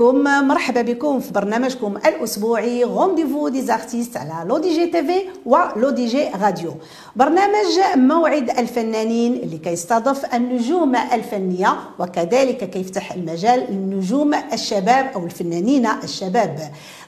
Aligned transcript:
عليكم 0.00 0.48
مرحبا 0.48 0.82
بكم 0.82 1.20
في 1.20 1.32
برنامجكم 1.32 1.96
الأسبوعي 1.96 2.84
rendez-vous 2.84 3.48
des 3.48 3.62
artistes 3.62 4.16
على 4.16 4.48
لو 4.48 4.58
دي 4.58 4.74
جي 4.74 4.86
تي 4.86 5.02
في 5.06 5.22
ولو 5.46 5.90
دي 5.90 6.06
جي 6.06 6.28
راديو. 6.42 6.74
برنامج 7.16 7.66
موعد 7.96 8.50
الفنانين 8.50 9.32
اللي 9.34 9.58
كيستضيف 9.58 10.34
النجوم 10.34 10.96
الفنية 10.96 11.76
وكذلك 11.98 12.70
كيفتح 12.70 13.12
المجال 13.12 13.60
للنجوم 13.70 14.34
الشباب 14.34 15.10
أو 15.14 15.24
الفنانين 15.24 15.86
الشباب. 15.86 16.58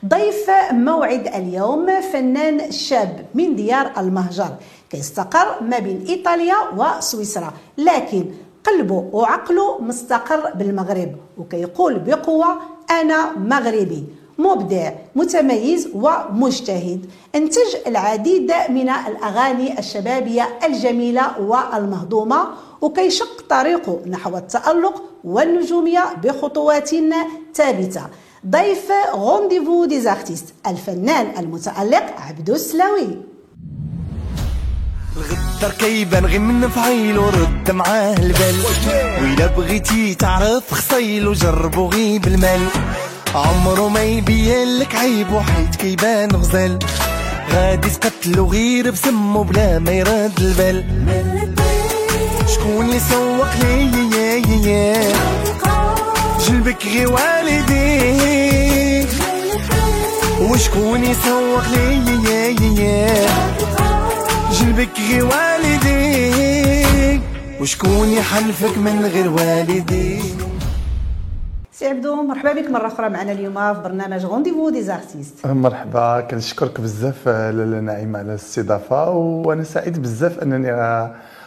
ضيف 0.07 0.51
موعد 0.73 1.27
اليوم 1.27 2.01
فنان 2.13 2.71
شاب 2.73 3.27
من 3.35 3.57
ديار 3.57 3.93
المهجر 3.99 4.51
كيستقر 4.91 5.63
ما 5.63 5.79
بين 5.79 6.05
إيطاليا 6.09 6.57
وسويسرا 6.77 7.53
لكن 7.79 8.25
قلبه 8.65 9.09
وعقله 9.13 9.81
مستقر 9.81 10.53
بالمغرب 10.55 11.13
وكيقول 11.39 11.99
بقوة 11.99 12.78
أنا 12.91 13.39
مغربي 13.39 14.05
مبدع 14.39 14.93
متميز 15.17 15.89
ومجتهد. 15.95 17.07
انتج 17.35 17.77
العديد 17.87 18.53
من 18.69 18.89
الأغاني 18.89 19.79
الشبابية 19.79 20.49
الجميلة 20.65 21.41
والمهضومة 21.41 22.49
وكيشق 22.81 23.45
طريقه 23.49 24.01
نحو 24.07 24.37
التألق 24.37 25.03
والنجومية 25.25 26.05
بخطوات 26.25 26.91
ثابتة. 27.55 28.03
ضيف 28.47 28.93
rendez-vous 29.13 29.85
des 29.85 30.04
artistes 30.04 30.55
الفنان 30.67 31.39
المتألق 31.39 32.05
عبدو 32.29 32.55
السلاوي. 32.55 33.28
الغدر 35.19 35.75
كيبان 35.79 36.27
غير 36.27 36.41
من 36.41 36.69
فعيل 36.69 37.19
ورد 37.19 37.71
معاه 37.71 38.17
البال. 38.17 38.55
وإلا 39.21 39.47
بغيتي 39.47 40.15
تعرف 40.15 40.75
خصيل 40.75 41.29
وجربو 41.29 41.89
غي 41.89 42.19
بالمال 42.19 42.61
عمرو 43.35 43.89
ما 43.89 44.03
يبين 44.03 44.79
لك 44.79 44.95
عيب 44.95 45.33
وحيد 45.33 45.75
كيبان 45.75 46.31
غزال. 46.37 46.79
غادي 47.53 47.91
تقتلو 47.91 48.47
غير 48.47 48.91
بسمو 48.91 49.43
بلا 49.43 49.79
ما 49.79 49.91
يرد 49.91 50.41
البال. 50.41 50.85
شكون 52.55 52.87
اللي 52.87 53.01
سوق 53.01 53.55
لي 53.63 53.91
جلبك 56.49 56.87
غي 56.87 57.07
والدي. 57.07 57.99
وشكون 60.41 61.05
يسوق 61.05 61.69
لي 61.69 61.99
جلبك 64.59 64.99
غير 65.11 65.25
والدي 65.25 67.21
وشكون 67.61 68.09
يحلفك 68.09 68.79
من 68.79 69.05
غير 69.05 69.29
والدي 69.29 70.21
سي 71.73 71.87
عبدو 71.87 72.15
مرحبا 72.15 72.53
بك. 72.53 72.71
مرة 72.71 72.87
أخرى 72.87 73.09
معنا 73.09 73.33
اليوم 73.33 73.75
في 73.75 73.81
برنامج 73.85 74.25
rendez-vous 74.25 74.71
des 74.71 74.83
artistes 74.83 75.47
مرحبا. 75.47 76.21
كنشكرك 76.21 76.81
بزاف 76.81 77.29
لاله 77.29 77.81
نعيمه 77.81 78.19
على 78.19 78.29
الاستضافة. 78.29 79.11
وأنا 79.11 79.65
سعيد 79.65 80.03
بزاف 80.03 80.39
أنني 80.39 80.73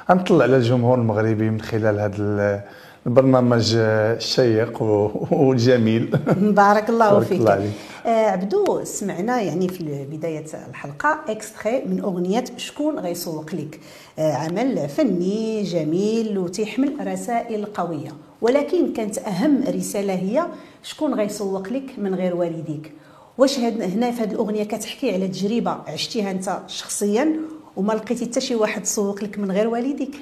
غنطلع 0.09 0.43
على 0.43 0.57
الجمهور 0.57 0.97
المغربي 0.97 1.49
من 1.49 1.61
خلال 1.61 1.99
هذا 1.99 2.63
البرنامج 3.07 3.73
الشيق 3.77 4.81
والجميل 5.31 6.05
بارك 6.61 6.89
الله 6.89 7.11
بارك 7.13 7.25
فيك. 7.25 7.39
الله 7.39 7.51
عليك. 7.51 7.71
آه 8.05 8.25
عبدو 8.29 8.83
سمعنا 8.83 9.41
يعني 9.41 9.67
في 9.67 10.05
بداية 10.11 10.45
الحلقة 10.69 11.19
اكستري 11.27 11.83
من 11.85 11.99
أغنية 11.99 12.43
شكون 12.57 12.99
غيسوق 12.99 13.55
لك؟ 13.55 13.79
آه 14.19 14.33
عمل 14.33 14.89
فني 14.89 15.63
جميل 15.63 16.37
وتيحمل 16.37 17.07
رسائل 17.07 17.65
قوية 17.65 18.11
ولكن 18.41 18.93
كانت 18.93 19.17
أهم 19.17 19.63
رسالة 19.67 20.13
هي 20.13 20.45
شكون 20.83 21.13
غيسوق 21.13 21.67
لك 21.69 21.91
من 21.97 22.15
غير 22.15 22.35
والديك؟ 22.35 22.91
واش 23.37 23.59
هنا 23.59 24.11
في 24.11 24.21
هذه 24.23 24.31
الأغنية 24.31 24.63
كتحكي 24.63 25.13
على 25.13 25.27
تجربة 25.27 25.71
عشتيها 25.87 26.31
أنت 26.31 26.59
شخصيا 26.67 27.35
وما 27.75 27.93
لقيتي 27.93 28.25
حتى 28.25 28.41
شي 28.41 28.55
واحد 28.55 28.85
سوق 28.85 29.23
لك 29.23 29.39
من 29.39 29.51
غير 29.51 29.67
والديك؟ 29.67 30.15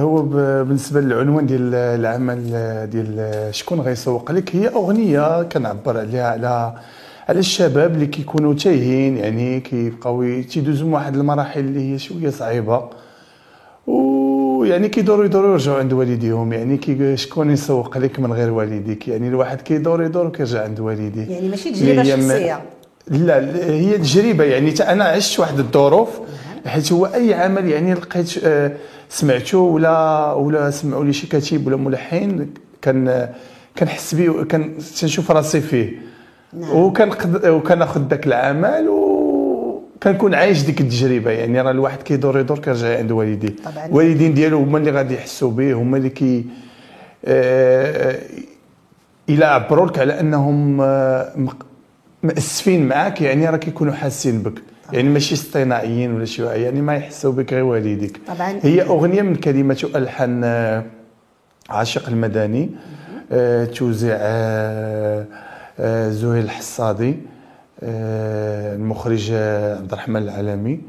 هو 0.00 0.22
ب- 0.22 0.66
بالنسبة 0.68 1.00
للعنوان 1.00 1.46
ديال 1.46 1.74
العمل 1.74 2.50
آه، 2.54 2.84
ديال 2.84 3.48
شكون 3.54 3.80
غيسوق. 3.80 4.32
لك 4.32 4.56
هي 4.56 4.68
أغنية 4.68 5.42
كنعبر 5.42 5.98
عليها 5.98 6.28
على 6.30 6.74
على 7.28 7.38
الشباب 7.38 7.94
اللي 7.94 8.06
كيكونوا 8.06 8.54
تايهين 8.54 9.16
يعني 9.16 9.60
كيبقاو 9.60 10.42
تيدوزوا 10.50 10.86
من 10.88 10.94
واحد 10.94 11.16
المراحل 11.16 11.60
اللي 11.60 11.92
هي 11.94 11.98
شوية 11.98 12.30
صعيبة. 12.30 12.82
ويعني 13.86 14.88
كيدوروا 14.88 15.24
يدوروا 15.24 15.52
يرجعوا 15.52 15.78
عند 15.78 15.92
والديهم. 15.92 16.52
يعني 16.52 16.76
كي 16.76 17.16
شكون 17.16 17.50
يسوق 17.50 17.98
لك 17.98 18.20
من 18.20 18.32
غير 18.32 18.50
والديك؟ 18.50 19.08
يعني 19.08 19.28
الواحد 19.28 19.60
كيدور 19.60 20.02
يدور 20.02 20.26
وكيرجع 20.26 20.64
عند 20.64 20.80
والديه. 20.80 21.26
يعني 21.34 21.48
ماشي 21.48 21.70
م- 21.70 22.04
شخصية. 22.04 22.60
لا 23.08 23.38
هي 23.70 23.98
تجربة. 23.98 24.44
يعني 24.44 24.74
أنا 24.80 25.04
عشت 25.04 25.40
واحد 25.40 25.58
الظروف. 25.58 26.08
حيت 26.66 26.92
هو 26.92 27.06
أي 27.06 27.34
عمل 27.34 27.68
يعني 27.68 27.94
لقيت 27.94 28.44
آه، 28.44 28.72
سمعته 29.08 29.58
ولا 29.58 30.32
ولا 30.32 30.70
سمعوا 30.70 31.04
لي 31.04 31.12
شي 31.12 31.26
كاتب 31.26 31.66
ولا 31.66 31.76
ملحن 31.76 32.46
كان 32.82 33.28
كنحس 33.78 34.14
به 34.14 34.44
كان 34.44 34.78
تنشوف 35.00 35.30
راسي 35.30 35.60
فيه 35.60 35.92
نعم. 36.52 36.76
وكنقد 36.76 37.46
وكناخذ 37.46 38.08
ذاك 38.08 38.26
العمل 38.26 38.88
وكنكون 38.88 40.34
عايش 40.34 40.62
ديك 40.62 40.80
التجربة 40.80 41.30
يعني 41.30 41.60
راه 41.60 41.70
الواحد 41.70 42.02
كيدور 42.02 42.40
يدور 42.40 42.58
كيرجع 42.58 42.98
عند 42.98 43.12
والديه. 43.12 43.54
الوالدين 43.86 44.34
ديالو 44.34 44.58
هما 44.58 44.78
اللي 44.78 44.90
غادي 44.90 45.14
يحسوا 45.14 45.50
به 45.50 45.72
هما 45.72 45.96
اللي 45.96 46.10
كي 46.10 46.44
آه، 47.24 48.18
الا 49.28 49.46
عبروا 49.46 49.86
لك 49.86 49.98
على 49.98 50.20
أنهم 50.20 50.80
آه، 50.80 51.32
مأسفين 52.22 52.88
معاك 52.88 53.20
يعني 53.20 53.48
راه 53.48 53.56
كيكونوا 53.56 53.92
حاسين 53.92 54.42
بك 54.42 54.62
يعني 54.92 55.08
ماشي 55.08 55.34
اصطناعيين 55.34 56.12
ولا 56.14 56.24
شي 56.24 56.44
يعني 56.44 56.80
ما 56.80 56.94
يحسوا 56.96 57.32
بك 57.32 57.52
غير 57.52 57.64
والديك 57.64 58.20
طبعاً. 58.26 58.58
هي 58.62 58.82
أغنية 58.82 59.22
من 59.22 59.34
كلمات 59.36 59.84
والحان 59.84 60.44
آه، 60.44 60.84
عاشق 61.70 62.08
المدني 62.08 62.70
آه، 63.32 63.64
توزيع 63.64 64.16
آه، 64.20 65.24
آه، 65.80 66.10
زهير 66.10 66.42
الحصادي 66.44 67.16
آه، 67.82 68.74
المخرج 68.76 69.28
آه، 69.32 69.76
عبد 69.76 69.92
الرحمن 69.92 70.22
العالمي 70.22 70.80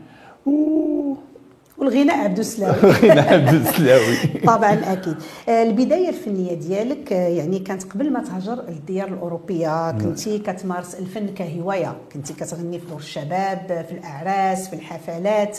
والغناء 1.80 2.18
عبدو 2.18 2.42
السلاوي. 2.42 2.76
غنى 2.92 3.20
عبد 3.20 3.54
السلاوي. 3.54 4.16
طبعا 4.56 4.74
أكيد. 4.94 5.16
آه، 5.50 5.64
البداية 5.64 6.10
الفنية 6.10 6.54
ديالك 6.54 7.14
آه، 7.14 7.28
يعني 7.28 7.60
كانت 7.60 7.84
قبل 7.84 8.14
ما 8.14 8.24
تهاجر 8.24 8.64
للديار 8.70 9.08
الأوروبية 9.08 9.92
كنتي 9.92 10.40
كتمارس 10.40 10.96
الفن 10.96 11.28
كهواية 11.28 11.96
كنتي 12.14 12.34
كتغني 12.34 12.80
في 12.80 12.86
دور 12.86 13.00
الشباب 13.00 13.66
آه، 13.70 13.82
في 13.82 13.92
الأعراس 13.92 14.68
في 14.70 14.76
الحفلات 14.76 15.58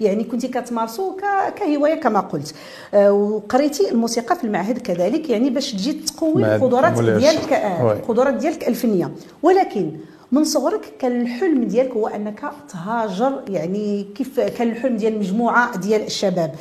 يعني 0.00 0.24
كنتي 0.24 0.48
كتمارسو 0.48 1.16
كهواية 1.56 2.00
كما 2.00 2.20
قلت. 2.20 2.54
وقريتي 2.94 3.90
الموسيقى 3.90 4.36
في 4.36 4.44
المعهد 4.44 4.78
كذلك 4.78 5.30
يعني 5.30 5.50
باش 5.50 5.72
تجي 5.72 5.92
تقوي 5.92 6.56
القدرات 6.56 6.92
ديالك. 6.92 7.52
القدرات 7.80 8.34
ديالك 8.34 8.68
الفنية. 8.68 9.10
ولكن 9.42 9.92
من 10.32 10.44
صغرك 10.44 10.80
كان 10.98 11.20
الحلم 11.20 11.64
ديالك 11.64 11.90
هو 11.92 12.06
أنك 12.08 12.40
تهاجر 12.72 13.32
يعني 13.48 14.06
كيف 14.14 14.40
كان 14.40 14.68
الحلم 14.70 14.96
ديال 14.96 15.18
مجموعة 15.18 15.76
ديال 15.78 16.06
الشباب. 16.06 16.54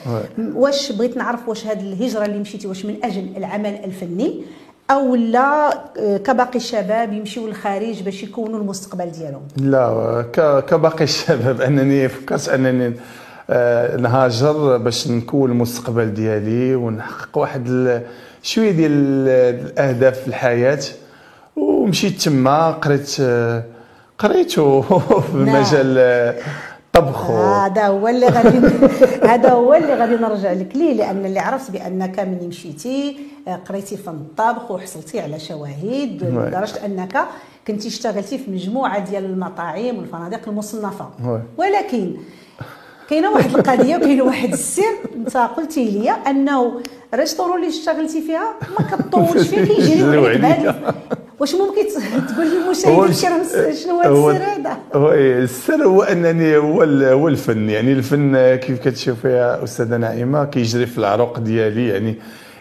واش 0.56 0.92
بغيت 0.92 1.18
نعرف 1.18 1.50
واش 1.50 1.68
هذه 1.68 1.80
الهجرة 1.94 2.26
اللي 2.26 2.40
مشيتي 2.40 2.68
واش 2.68 2.86
من 2.86 2.96
أجل 3.04 3.30
العمل 3.38 3.76
الفني 3.86 4.42
أو 4.92 5.16
لا 5.16 5.74
آه، 5.98 6.18
كباقي 6.18 6.56
الشباب 6.56 7.14
يمشيو 7.14 7.48
للخارج 7.48 8.02
باش 8.04 8.24
يكونوا 8.24 8.60
المستقبل 8.60 9.12
ديالهم؟ 9.12 9.42
لا 9.58 10.26
كباقي 10.68 11.04
الشباب 11.04 11.62
أنني 11.68 12.10
فكرت 12.10 12.50
أنني 12.50 12.94
آه، 13.50 13.98
نهاجر 13.98 14.78
باش 14.78 15.08
نكون 15.08 15.52
المستقبل 15.52 16.14
ديالي 16.14 16.76
ونحقق 16.76 17.38
واحد 17.38 18.02
شوية 18.44 18.72
ديال 18.72 18.92
ال- 18.92 19.66
الأهداف 19.68 20.20
في 20.20 20.28
الحياة. 20.28 20.80
ومشيت 21.62 22.22
تما 22.22 22.72
قريت 22.72 23.16
آه، 23.22 23.64
قريت 24.20 24.52
في. 24.52 24.84
مجال 25.34 25.96
آه، 25.98 26.36
الطبخ 26.96 27.30
و- 27.30 27.34
هذا 27.34 27.88
هو 27.88 28.08
اللي 28.08 28.28
غادي 28.28 28.58
هذا 29.32 29.50
هو 29.52 29.74
اللي 29.74 29.94
غادي 29.94 30.16
نرجع 30.16 30.52
لك 30.54 30.76
ليه 30.76 30.94
لأن 30.94 31.26
اللي 31.26 31.40
عرفت 31.40 31.72
بأنك 31.72 32.20
ملي 32.20 32.48
مشيتي 32.48 33.18
آه، 33.48 33.56
قريتي 33.70 33.98
فن 33.98 34.12
الطبخ 34.12 34.72
وحصلتي 34.72 35.20
على 35.20 35.40
شواهد. 35.40 36.24
لدرجة 36.24 36.86
أنك 36.86 37.18
كنتي 37.68 37.88
اشتغلتي 37.88 38.38
في 38.38 38.52
مجموعة 38.52 39.00
ديال 39.00 39.26
المطاعم 39.26 39.98
والفنادق 39.98 40.40
المصنفة. 40.50 41.10
ولكن 41.58 42.14
كاينة 43.10 43.32
واحد 43.32 43.56
القضية 43.56 43.96
وكاين 43.96 44.22
واحد 44.22 44.52
السر 44.54 44.84
أنت 45.16 45.38
قلتي 45.38 45.86
لي 45.86 46.10
أنه 46.12 46.72
ريستورون 47.16 47.56
اللي 47.58 47.68
اشتغلتي 47.68 48.22
فيها 48.22 48.54
ما 48.80 48.86
كتطولش 48.86 49.48
فيه 49.48 50.06
عليك 50.06 50.42
بهذا 50.42 50.96
واش 51.40 51.56
ممكن 51.56 51.82
تقول 52.34 52.48
للمشاهد 52.48 52.94
هو 52.94 53.06
الكرام 53.06 53.42
شنو 53.84 54.02
هو 54.02 54.30
السر 54.32 54.44
هذا؟ 54.44 54.78
هو 54.94 55.12
إيه، 55.12 55.44
السر 55.44 55.84
هو 55.84 56.02
أنني 56.04 56.58
هو 56.58 56.82
هو 57.04 57.28
الفن. 57.28 57.70
يعني 57.70 57.94
الفن 57.94 58.56
كيف 58.56 58.80
كتشوفي 58.88 59.28
يا 59.28 59.64
أستاذة 59.64 59.98
نعيمة 59.98 60.46
كيجري 60.46 60.86
في 60.86 60.98
العروق 60.98 61.40
ديالي. 61.40 61.88
يعني 61.88 62.16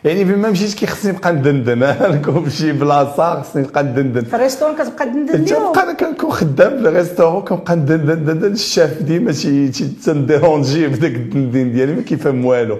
يعني 0.04 0.24
فين 0.24 0.38
ما 0.38 0.50
مشيت 0.50 0.74
كيخصني 0.74 1.12
نبقى 1.12 1.32
ندندن. 1.32 1.78
نكون 2.14 2.44
في 2.44 2.50
شي 2.56 2.72
بلاصة 2.72 3.42
خصني 3.42 3.62
نبقى 3.62 3.82
ندندن. 3.82 4.24
في 4.24 4.36
ال 4.36 4.40
restaurant 4.40 4.74
كتبقى 4.74 5.04
تندن 5.06 5.44
ليهم 5.44 5.72
تبقى 5.72 5.82
أنا 5.82 5.92
كنكون 5.92 6.30
خدام 6.30 6.82
في 6.82 6.88
ال 6.88 6.93
restaurant 6.93 7.42
كنبقى 7.42 7.76
ندندن 7.76 8.12
ندندن. 8.18 8.52
الشاف 8.52 9.02
ديما 9.02 9.32
شي 9.32 9.68
تن 10.04 10.22
dérangé 10.22 10.86
بداك 10.86 11.14
الدندين 11.14 11.72
ديالي 11.72 11.92
ما 11.92 12.02
كيفهم 12.02 12.44
والو. 12.44 12.78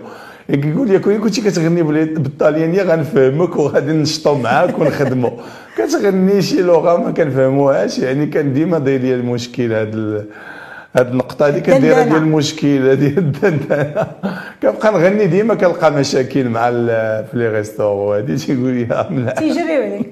كيقول 0.53 0.89
لي 0.89 0.99
كون 0.99 1.19
كنتي 1.19 1.41
كتغني 1.41 1.83
بال- 1.83 2.15
بالطاليانية 2.15 2.83
غنفهمك 2.83 3.57
وغادي 3.57 3.93
نشطو 3.93 4.35
معاك 4.35 4.79
ونخدمو. 4.79 5.33
كتغني 5.79 6.43
شي 6.43 6.63
لغه 6.63 6.97
ما 6.97 7.11
كنفهموهاش 7.11 7.99
يعني 7.99 8.27
كان 8.27 8.53
ديما 8.53 8.79
داير 8.79 9.01
لي 9.01 9.15
المشكل 9.15 9.73
هاد 9.73 9.95
ال... 9.95 10.25
هاد 10.97 11.11
النقطة 11.11 11.47
هادي 11.47 11.59
الدندنة. 11.59 12.03
ديال 12.03 12.17
المشكل 12.17 12.97
ديال 12.97 13.19
الدندنة 13.25 14.07
كنبقى 14.63 14.93
نغني 14.93 15.27
ديما 15.27 15.55
كنلقى 15.55 15.93
مشاكل 15.93 16.49
مع 16.49 16.69
ال- 16.69 17.25
في 17.31 17.39
les 17.39 17.49
restaurants 17.49 18.17
هادي 18.17 18.37
تيقول 18.47 18.71
لي 18.73 19.35
تيجريو 19.39 19.83
عليك 19.83 20.11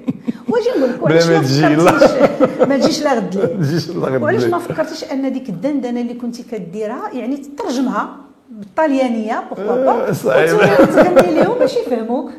واجي 0.49 0.69
نقول 0.79 0.89
لك 0.89 1.03
بلا 1.03 1.25
ما 1.27 1.37
ما 1.37 1.43
تجي 1.43 1.61
لا. 1.75 2.65
ما 2.65 2.77
تجيش 2.77 3.03
لا 3.03 3.13
غد 3.13 3.35
ليه 3.35 3.45
تجيش 3.63 3.89
الله 3.89 4.09
غير 4.09 4.23
وعلاش. 4.23 4.43
ما 4.43 4.57
فكرتيش 4.59 5.03
أن 5.11 5.33
ديك 5.33 5.49
الدندنة 5.49 6.01
اللي 6.01 6.13
كنتي 6.13 6.43
كديرها 6.51 7.09
يعني 7.13 7.37
تترجمها 7.37 8.09
بالطاليانيه 8.51 9.43
بوكوا 9.49 9.75
با. 9.85 10.09
وتغني 10.11 11.41
لهم 11.43 11.59
باش 11.59 11.77
يفهموك 11.77 12.31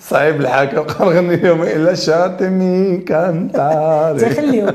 صعيب 0.00 0.40
الحال 0.40 0.68
كنبقى 0.68 1.04
نغني 1.06 1.36
لهم 1.36 1.62
إلا 1.62 1.94
شاتمي 1.94 2.96
كانتاري 2.96 4.18
تيخليوك 4.18 4.74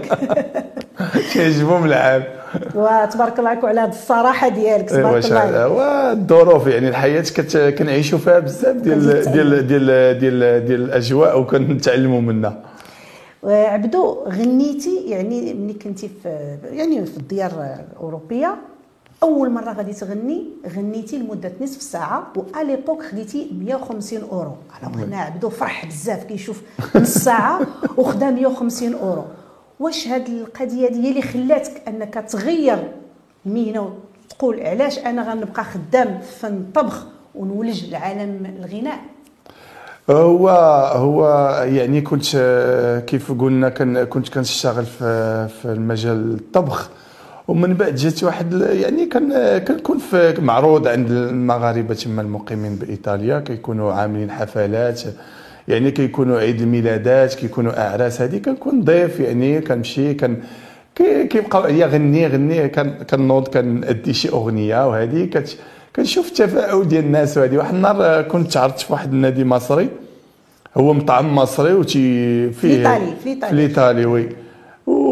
كيعجبهم 1.34 1.86
العاب 1.86 2.24
وتبارك 2.76 3.40
الله 3.40 3.50
عليك 3.50 3.64
وعلى 3.64 3.82
هذه 3.82 3.90
الصراحة 3.90 4.50
ديالك 4.50 4.90
تبارك 4.90 5.26
الله 5.26 5.40
عليك. 5.40 5.72
والظروف 5.72 6.68
يعني 6.68 6.90
الحياة. 6.90 7.24
كنعيشوا 7.70 8.20
فيها 8.20 8.40
بزاف 8.40 8.76
ديال 8.76 9.32
ديال 9.32 9.68
ديال 9.68 10.20
ديال 10.20 10.66
ديال 10.66 10.82
الأجواء 10.82 11.40
وكنتعلموا 11.40 12.22
منها. 12.22 12.60
عبدو 13.44 14.24
غنيتي 14.28 15.04
يعني 15.08 15.54
ملي 15.54 15.74
كنتي 15.74 16.10
في 16.24 16.58
يعني 16.64 17.06
في 17.06 17.18
الديار 17.18 17.52
الأوروبية 17.92 18.56
أول 19.24 19.50
مرة 19.50 19.74
غادي 19.74 19.94
تغني 19.94 20.46
غنيتي 20.76 21.18
لمدة 21.18 21.52
نصف 21.62 21.82
ساعة 21.82 22.28
واليبوك 22.36 23.04
خديتي 23.04 23.52
150 23.60 24.22
أورو. 24.32 24.56
أنا 24.84 25.04
هنا 25.04 25.18
عبدو 25.18 25.50
فرح 25.50 25.86
بزاف 25.86 26.24
كيشوف 26.24 26.62
نص 26.96 27.18
ساعة 27.18 27.60
وخدا 27.98 28.30
150 28.32 28.94
أورو. 28.94 29.24
واش 29.80 30.08
هاد 30.08 30.30
القضية 30.30 30.90
دي 30.90 31.04
هي 31.04 31.10
اللي 31.10 31.22
خلاتك 31.22 31.82
أنك 31.88 32.14
تغير 32.30 32.92
المهنه 33.46 33.94
وتقول 34.32 34.60
علاش 34.62 35.00
أنا 35.00 35.32
غنبقى 35.32 35.64
خدام 35.64 36.20
في 36.20 36.40
فن 36.40 36.54
الطبخ 36.58 37.06
ونولج 37.36 37.90
لعالم 37.90 38.56
الغناء؟ 38.60 39.00
هو 40.10 40.50
هو 40.96 41.28
يعني 41.64 42.02
كنت 42.02 42.26
كيف 43.08 43.32
قلنا 43.32 43.70
كن 43.70 44.04
كنت 44.04 44.30
كنشتغل 44.30 44.86
في 44.86 45.48
في 45.62 45.66
المجال 45.66 46.34
الطبخ. 46.34 46.90
ومن 47.48 47.74
بعد 47.74 47.96
جات 47.96 48.24
واحد 48.24 48.54
يعني 48.54 49.06
كان 49.06 49.58
كنكون 49.58 49.98
في 49.98 50.34
معروض 50.42 50.88
عند 50.88 51.12
المغاربة 51.12 51.94
تما 51.94 52.22
المقيمين 52.22 52.76
بإيطاليا 52.76 53.40
كيكونوا 53.40 53.94
عاملين 53.94 54.32
حفلات 54.32 55.02
يعني 55.68 55.92
كيكونوا 55.92 56.40
عيد 56.40 56.62
الميلادات 56.62 57.34
كيكونوا 57.34 57.88
أعراس 57.88 58.22
هذه 58.22 58.38
كنكون 58.38 58.82
ضيف 58.84 59.20
يعني 59.20 59.62
كنمشي 59.62 60.14
كان 60.14 60.38
كي- 60.96 61.28
كيبقاو 61.28 61.62
عليا 61.64 61.88
غني 61.88 62.28
غني 62.28 62.68
كان 62.70 62.90
كنوض 63.10 63.48
كنأدي 63.48 64.14
شي 64.14 64.30
أغنية 64.30 64.90
وهذه 64.90 65.26
كت 65.26 65.58
كنشوف 65.96 66.28
التفاعل 66.28 66.88
ديال 66.88 67.04
الناس 67.06 67.38
وهذه 67.38 67.58
واحد 67.58 67.74
النهار 67.76 68.22
كنت 68.22 68.52
تعرضت 68.54 68.80
في 68.80 68.94
واحد 68.94 69.14
النادي 69.14 69.44
مصري 69.46 69.90
هو 70.78 70.94
مطعم 70.94 71.36
مصري 71.36 71.74
وتي 71.74 72.50
فيه 72.52 72.76
الإيطالي، 72.76 73.14
في 73.24 73.26
الإيطالي. 73.34 73.48
في 73.48 73.54
الايطالي 73.54 74.06
oui 74.06 74.30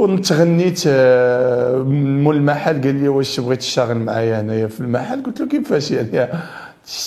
وتغنيت 0.02 0.84
آه، 0.88 1.78
مول 2.24 2.36
المحل 2.36 2.82
قال 2.82 2.96
لي 2.96 3.08
واش 3.08 3.40
بغيت 3.40 3.60
تشتغل 3.60 3.98
معايا 3.98 4.42
هنايا 4.42 4.68
في 4.68 4.80
المحل؟ 4.80 5.24
قلت 5.24 5.40
له 5.40 5.48
كيفاش 5.48 5.92
يعني؟ 5.92 6.30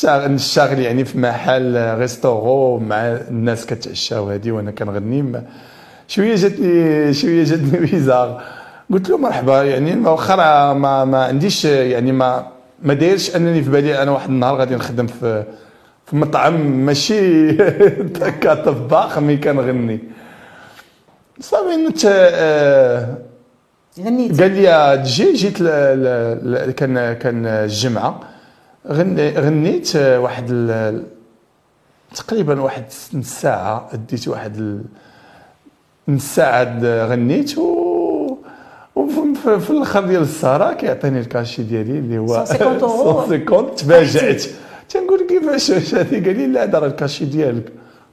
نشتغل 0.06 0.78
يعني 0.78 1.04
في 1.04 1.18
محل 1.18 1.76
آه، 1.76 1.98
restaurant 1.98 2.78
مع 2.78 2.96
الناس 2.96 3.66
كتعشى 3.66 4.14
وهذه 4.14 4.50
وأنا 4.50 4.70
كنغني. 4.70 5.42
شوية 6.08 6.34
جاتني 6.34 7.14
شوية 7.14 7.44
جاتني 7.44 7.78
بيزار. 7.86 8.42
قلت 8.92 9.10
له 9.10 9.18
مرحبا 9.18 9.62
يعني 9.62 10.08
واخا 10.08 10.36
ما 10.72 11.04
ما 11.04 11.24
عنديش 11.24 11.66
آه، 11.66 11.82
يعني 11.82 12.12
ما 12.12 12.46
ما 12.82 12.94
دايرش 12.94 13.36
أنني 13.36 13.62
في 13.62 13.70
بالي 13.70 14.02
أنا 14.02 14.10
واحد 14.10 14.28
النهار 14.28 14.56
غادي 14.56 14.74
نخدم 14.74 15.06
في 15.06 15.44
في 16.06 16.16
مطعم 16.16 16.86
ماشي 16.86 17.52
كطباخ 18.42 19.18
مي 19.18 19.36
كنغني. 19.36 19.98
صافي 21.40 21.76
نت 21.76 22.06
غنيتي 24.04 24.42
قال 24.42 24.50
لي 24.50 25.02
تجي 25.04 25.32
جيت 25.32 25.60
ل... 25.60 25.64
ل... 25.64 26.68
ل... 26.68 26.70
كان 26.70 27.12
كان 27.12 27.46
الجمعة 27.46 28.20
غني... 28.88 29.30
غنيت 29.30 29.96
آه، 29.96 30.20
واحد 30.20 30.44
ال... 30.50 31.02
تقريبا 32.14 32.60
واحد 32.60 32.84
نص 33.14 33.26
ساعة 33.40 33.88
أديت 33.92 34.28
واحد 34.28 34.56
ال... 34.56 34.82
نص 36.08 36.34
ساعة 36.34 36.78
غنيت 37.06 37.58
و 37.58 37.84
وفي 38.96 39.34
في- 39.44 39.60
في 39.60 39.70
الأخر 39.70 40.00
ديال 40.06 40.22
السهرة 40.22 40.72
كيعطيني 40.72 41.20
الكاشي 41.20 41.62
ديالي 41.62 41.98
اللي 41.98 42.18
هو 42.18 42.26
150 42.26 42.62
أورو. 42.82 43.26
150 43.28 43.74
تفاجات 43.74 44.42
تنقول 44.88 45.26
كيفاش؟ 45.28 45.70
هذه 45.94 46.24
قال 46.26 46.36
لي 46.38 46.46
لا 46.46 46.62
هذا 46.62 46.78
راه 46.78 46.86
الكاشي 46.86 47.24
ديالك. 47.24 47.72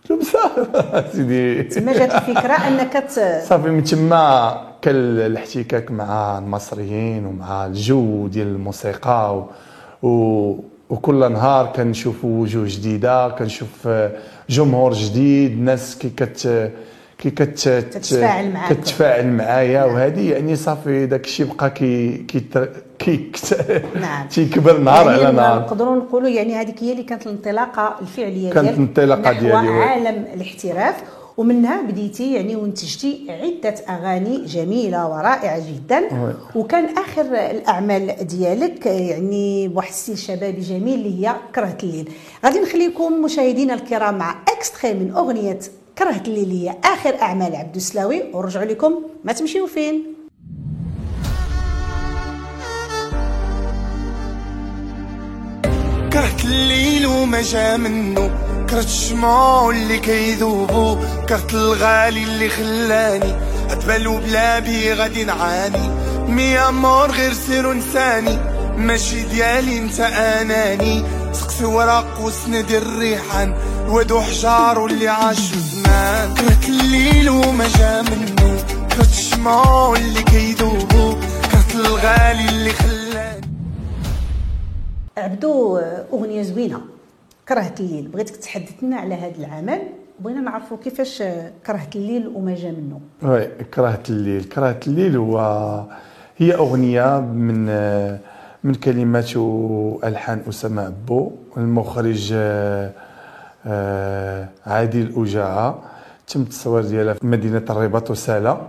قلت 0.09 0.19
بصح 0.19 0.51
سيدي 1.13 1.63
تما 1.63 1.93
جات 1.93 2.15
الفكرة 2.15 2.53
أنك. 2.53 3.03
صافي 3.43 3.69
من 3.69 3.83
تما 3.83 4.61
كان 4.81 4.95
الاحتكاك 4.95 5.91
مع 5.91 6.37
المصريين 6.37 7.25
ومع 7.25 7.65
الجو 7.65 8.27
ديال 8.27 8.47
الموسيقى 8.47 9.37
و... 9.37 9.49
و... 10.07 10.63
وكل 10.89 11.31
نهار 11.31 11.65
كنشوف 11.75 12.25
وجوه 12.25 12.65
جديدة 12.67 13.29
كنشوف 13.29 13.89
جمهور 14.49 14.93
جديد 14.93 15.61
ناس 15.61 15.97
كي 15.97 16.09
كت 16.09 16.71
كي 17.21 17.29
كت 17.29 17.69
تتفاعل 17.69 18.51
معاك. 18.51 18.73
كتفاعل 18.73 19.27
معايا 19.27 19.83
وهذه 19.83 20.31
يعني 20.31 20.55
صافي 20.55 21.05
داك 21.05 21.25
الشيء 21.25 21.45
بقى 21.45 21.69
كي 21.69 22.17
كي 22.17 22.39
كي 22.99 23.31
نعم. 24.01 24.27
تيكبر 24.33 24.77
نهار 24.77 25.05
يعني 25.05 25.23
على 25.23 25.35
نهار 25.35 25.59
نقدروا 25.59 25.95
نقولوا 25.95 26.29
يعني 26.29 26.55
هذيك 26.55 26.83
هي 26.83 26.91
اللي 26.91 27.03
كانت 27.03 27.27
الانطلاقة 27.27 27.95
الفعلية 28.01 28.53
كانت 28.53 28.79
نحو 28.79 29.39
ديالي،. 29.39 29.55
عالم 29.55 30.25
الاحتراف 30.33 30.95
ومنها 31.37 31.81
بديتي 31.81 32.33
يعني 32.33 32.55
وانتجتي 32.55 33.27
عدة 33.29 33.75
أغاني 33.89 34.45
جميلة 34.45 35.07
ورائعة 35.07 35.59
جدا. 35.59 36.01
وكان 36.55 36.85
آخر 36.97 37.21
الأعمال 37.21 38.27
ديالك 38.27 38.85
يعني 38.85 39.67
بواحد 39.67 39.89
ال 39.89 39.94
style 39.94 40.17
شبابي 40.17 40.61
جميل 40.61 40.93
اللي 40.93 41.27
هي 41.27 41.35
كرهت 41.55 41.83
الليل 41.83 42.09
غادي 42.45 42.59
نخليكم 42.59 43.21
مشاهدينا 43.21 43.73
الكرام 43.73 44.17
مع 44.17 44.35
extrait 44.47 44.93
من 44.93 45.11
أغنية 45.11 45.59
كرهت 45.97 46.27
الليل 46.27 46.43
اللي 46.43 46.69
هي 46.69 46.75
آخر 46.83 47.21
أعمال 47.21 47.55
عبد 47.55 47.75
السلاوي 47.75 48.23
ونرجعوا 48.33 48.65
لكم. 48.65 48.93
ما 49.23 49.33
تمشيو 49.33 49.67
فين؟ 49.67 50.03
كرهت 56.13 56.45
الليل 56.45 57.05
وما 57.05 57.41
جا 57.41 57.77
منه. 57.77 58.31
كرهت 58.69 58.85
الشموع 58.85 59.69
اللي 59.69 59.97
كيذوبو 59.97 60.97
كرهت 61.29 61.53
الغالي 61.53 62.23
اللي 62.23 62.49
خلاني. 62.49 63.35
اتبلو 63.69 64.17
بلا 64.17 64.59
بي 64.59 64.93
غادي 64.93 65.23
نعاني. 65.23 65.89
مي 66.27 66.59
امور 66.59 67.11
غير 67.11 67.33
سير 67.33 67.67
ونساني 67.67 68.37
ماشي 68.77 69.23
ديالي 69.23 69.77
أنت 69.77 69.99
آناني. 69.99 71.20
سقسي 71.33 71.65
ورق 71.65 72.21
وسند 72.25 72.71
الريحان 72.71 73.53
ودو 73.89 74.19
حجار 74.21 74.79
واللي 74.79 75.07
عاشوا 75.07 75.57
زمان 75.57 76.33
كرهت 76.33 76.69
الليل 76.69 77.29
وما 77.29 77.67
جا 77.67 78.01
منه 78.01 78.63
كرهت 78.91 79.09
الشموع 79.09 79.95
اللي 79.95 80.23
كيذوبو 80.23 81.15
كرهت 81.51 81.75
الغالي 81.75 82.49
اللي 82.49 82.69
خلاني 82.69 83.41
عبدو 85.17 85.77
أغنية 86.13 86.41
زوينة 86.41 86.81
كرهت 87.49 87.79
الليل 87.79 88.07
بغيتك 88.07 88.35
تحدث 88.35 88.83
لنا 88.83 88.95
على 88.97 89.15
هذا 89.15 89.35
العمل 89.37 89.81
بغينا 90.19 90.41
نعرفوا 90.41 90.77
كيفاش 90.83 91.23
كرهت 91.67 91.95
الليل 91.95 92.27
وما 92.27 92.55
جا 92.55 92.71
منه. 92.71 92.99
وي 93.23 93.47
كرهت 93.47 94.09
الليل. 94.09 94.43
كرهت 94.43 94.87
الليل 94.87 95.17
هو 95.17 95.37
هي 96.37 96.55
أغنية 96.55 97.19
من 97.19 97.69
من 98.63 98.75
كلمات 98.75 99.37
وألحان 99.37 100.41
أسامة 100.49 100.87
أبو 100.87 101.31
المخرج 101.57 102.29
آه، 102.33 102.91
آه، 103.67 104.47
عادل 104.65 105.13
أجاعة. 105.17 105.79
تم 106.27 106.41
التصوير 106.41 106.83
ديالها 106.83 107.13
في 107.13 107.27
مدينة 107.27 107.63
الرباط 107.69 108.11
وسالة 108.11 108.67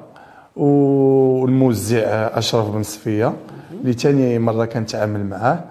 والموزع 0.56 2.00
أشرف 2.38 2.70
بن 2.70 2.82
صفية 2.82 3.32
اللي 3.80 3.94
تاني 3.94 4.38
مرة 4.38 4.64
كنتعامل 4.64 5.26
معاه. 5.26 5.64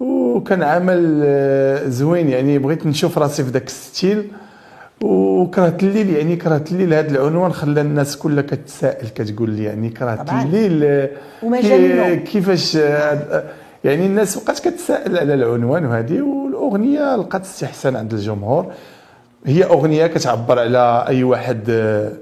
وكان 0.00 0.62
عمل 0.62 1.20
آه، 1.24 1.88
زوين 1.88 2.28
يعني 2.28 2.58
بغيت 2.58 2.86
نشوف 2.86 3.18
راسي 3.18 3.44
في 3.44 3.50
ذاك 3.50 3.66
الستيل. 3.66 4.30
وكرهت 5.02 5.82
الليل 5.82 6.10
يعني 6.10 6.36
كرهت 6.36 6.72
الليل. 6.72 6.94
هذا 6.94 7.10
العنوان 7.10 7.52
خلى 7.52 7.80
الناس 7.80 8.16
كلها 8.16 8.42
كتسائل 8.42 9.08
كتقول 9.08 9.50
لي 9.50 9.64
يعني 9.64 9.90
كرهت. 9.90 10.30
الليل. 10.46 10.84
آه،. 10.84 11.08
كيفاش 12.14 12.76
آه، 12.76 13.42
يعني 13.84 14.06
الناس 14.06 14.38
بقات 14.44 14.58
كتسائل 14.58 15.18
على 15.18 15.34
العنوان 15.34 15.84
وهذه 15.84 16.20
والأغنية 16.20 17.16
لقات 17.16 17.40
استحسان 17.42 17.96
عند 17.96 18.12
الجمهور. 18.12 18.72
هي 19.46 19.64
أغنية 19.64 20.06
كتعبر 20.06 20.58
على 20.58 21.04
أي 21.08 21.24
واحد 21.24 21.60
آه، 21.70 22.12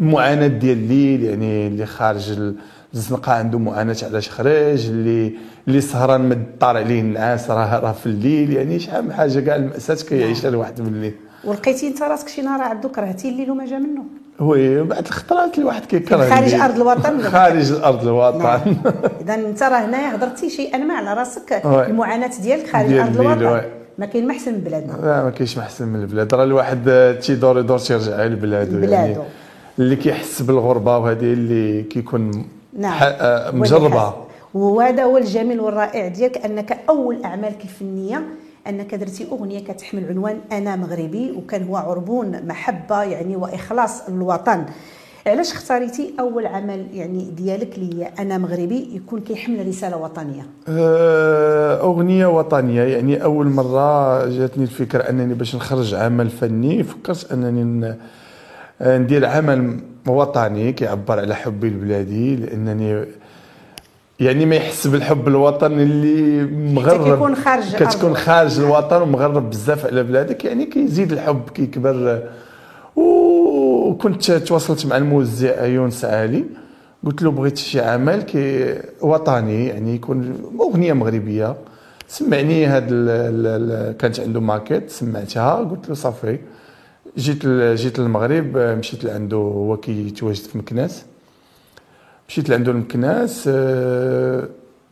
المعاناه 0.00 0.46
ديال 0.46 0.78
الليل 0.78 1.22
يعني 1.24 1.66
اللي 1.66 1.86
خارج 1.86 2.30
ال- 2.30 2.54
الزنقة 2.94 3.32
عنده 3.32 3.58
معاناة 3.58 3.96
علاش 4.02 4.28
خرج 4.30 4.86
اللي 4.88 5.32
اللي 5.68 5.80
سهران 5.80 6.20
مد 6.28 6.32
الدار 6.36 6.76
عليه 6.76 7.00
النعاس 7.00 7.50
راه 7.50 7.78
راه 7.80 7.92
في 7.92 8.06
الليل 8.06 8.52
يعني 8.52 8.78
شحال 8.78 9.04
من 9.04 9.12
حاجة 9.12 9.40
كاع 9.40 9.56
المأساة 9.56 9.94
كيعيشها 10.08 10.48
الواحد 10.48 10.80
من 10.80 10.86
الليل. 10.86 11.14
ولقيتي 11.44 11.88
انت 11.88 12.02
راسك 12.02 12.28
شي 12.28 12.42
نهار 12.42 12.60
عبدو 12.62 12.88
كرهتي 12.88 13.28
الليل 13.28 13.50
وما 13.50 13.66
جا 13.66 13.78
منه. 13.78 14.04
oui 14.40 14.82
بعد 14.82 15.06
الخطرات 15.06 15.58
الواحد 15.58 15.84
كيكره 15.84 16.28
خارج. 16.34 16.54
أرض 16.54 16.76
الوطن. 16.76 17.22
خارج 17.22 17.72
الأرض 17.72 18.02
الوطن 18.06 18.76
إذا 19.20 19.34
أنت 19.34 19.62
راه 19.62 19.68
هنايا 19.84 20.14
هضرتي 20.14 20.50
شيئا 20.50 20.78
ما 20.78 20.94
على 20.94 21.14
راسك. 21.14 21.52
المعاناة 21.90 22.30
ديالك 22.42 22.66
خارج 22.70 22.86
ديال 22.88 23.00
أرض 23.00 23.20
الوطن 23.20 23.46
oui. 23.46 23.60
ما 23.98 24.06
كاين 24.06 24.26
ما 24.26 24.32
احسن 24.32 24.52
من 24.52 24.60
بلادنا 24.60 24.92
لا 24.92 25.22
ما 25.24 25.30
كاينش 25.30 25.56
ما 25.56 25.62
احسن 25.62 25.88
من 25.88 26.00
البلاد 26.00 26.34
راه 26.34 26.44
الواحد 26.44 27.16
تيدور 27.22 27.58
يدور 27.58 27.78
تيرجع 27.78 28.24
لبلادو 28.24 28.78
يعني. 28.78 29.16
اللي 29.78 29.96
كيحس 29.96 30.42
بالغربة 30.42 30.98
وهذه 30.98 31.32
اللي 31.32 31.82
كيكون 31.82 32.46
نعم 32.78 32.98
آه، 33.02 33.50
مجربة 33.50 34.14
وهذا 34.54 35.04
هو 35.04 35.16
الجميل 35.18 35.60
والرائع 35.60 36.08
ديالك 36.08 36.44
أنك 36.44 36.78
أول 36.88 37.24
أعمالك 37.24 37.64
الفنية 37.64 38.22
أنك 38.68 38.94
درتي 38.94 39.26
أغنية 39.32 39.60
كتحمل 39.60 40.04
عنوان 40.08 40.38
أنا 40.52 40.76
مغربي 40.76 41.30
وكان 41.32 41.62
هو 41.68 41.76
عربون 41.76 42.46
محبة 42.46 43.02
يعني 43.02 43.36
وإخلاص 43.36 44.10
للوطن. 44.10 44.64
علاش 45.26 45.52
اختاريتي 45.52 46.14
أول 46.20 46.46
عمل 46.46 46.86
يعني 46.94 47.30
ديالك 47.30 47.78
اللي 47.78 48.06
أنا 48.18 48.38
مغربي 48.38 48.88
يكون 48.96 49.20
كيحمل 49.20 49.68
رسالة 49.68 49.96
وطنية؟ 49.96 50.42
آه، 50.68 51.80
أغنية 51.80 52.26
وطنية. 52.26 52.82
يعني 52.82 53.22
أول 53.24 53.46
مرة 53.46 54.26
جاتني 54.28 54.64
الفكرة 54.64 55.02
أنني 55.02 55.34
باش 55.34 55.56
نخرج 55.56 55.94
عمل 55.94 56.30
فني 56.30 56.82
فكرت 56.82 57.32
أنني 57.32 57.64
ن- 57.64 57.96
آه، 58.80 58.98
ندير 58.98 59.26
عمل 59.26 59.80
وطني 60.08 60.72
كيعبر 60.72 61.20
على 61.20 61.34
حبي 61.34 61.68
لبلادي 61.70 62.36
لأنني 62.36 63.04
يعني 64.20 64.46
ما 64.46 64.56
يحس 64.56 64.86
بالحب 64.86 65.28
الوطني 65.28 65.82
اللي 65.82 66.44
مغرب. 66.72 67.14
كيكون 67.14 67.34
خارج 67.34 67.76
كتكون. 67.76 68.16
خارج 68.16 68.58
الوطن 68.60 69.02
ومغرب 69.02 69.50
بزاف 69.50 69.86
على 69.86 70.02
بلادك 70.02 70.44
يعني 70.44 70.66
كيزيد 70.66 71.12
الحب 71.12 71.42
كيكبر. 71.54 72.22
وكنت 72.96 74.32
تواصلت 74.32 74.86
مع 74.86 74.96
الموزع 74.96 75.64
يونس 75.64 76.04
علي. 76.04 76.44
قلت 77.06 77.22
له 77.22 77.30
بغيت 77.30 77.58
شي 77.58 77.80
عمل 77.80 78.22
كي 78.22 78.74
وطني 79.00 79.66
يعني 79.66 79.94
يكون 79.94 80.34
أغنية 80.60 80.92
مغربية. 80.92 81.56
سمعني 82.08 82.66
هاد 82.66 82.86
ال 82.90 83.08
ال 83.46 83.96
كانت 83.96 84.20
عنده 84.20 84.40
ماكيت 84.40 84.90
سمعتها. 84.90 85.54
قلت 85.54 85.88
له 85.88 85.94
صافي. 85.94 86.38
جيت 87.18 87.46
جيت 87.74 87.98
للمغرب 87.98 88.58
مشيت 88.58 89.04
لعنده 89.04 89.36
هو 89.36 89.76
كيتواجد 89.76 90.42
في 90.42 90.58
مكناس. 90.58 91.04
مشيت 92.28 92.48
لعنده 92.48 92.72
المكناس 92.72 93.48
آه، 93.52 94.42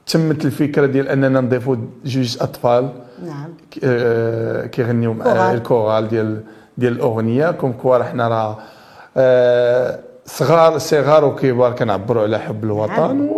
تمت 0.07 0.45
الفكرة 0.45 0.87
ديال 0.87 1.09
أننا 1.09 1.41
نضيفوا 1.41 1.77
جوج 2.05 2.37
أطفال 2.41 2.89
نعم. 3.27 3.49
آه، 3.85 4.67
كيغنيو 4.67 5.13
مع 5.15 5.25
كورال. 5.25 5.55
الكورال 5.55 6.09
ديال 6.09 6.41
ديال 6.79 6.93
الأغنية. 6.93 7.51
comme 7.51 7.73
quoi 7.73 7.97
راه 7.97 8.05
حنا 8.05 8.29
راه 8.29 8.59
آه، 9.17 9.99
صغار 10.27 10.79
صغار 10.79 11.25
وكبار 11.25 11.73
كنعبروا 11.73 12.23
على 12.23 12.39
حب 12.39 12.65
الوطن 12.65 12.93
نعم. 13.17 13.29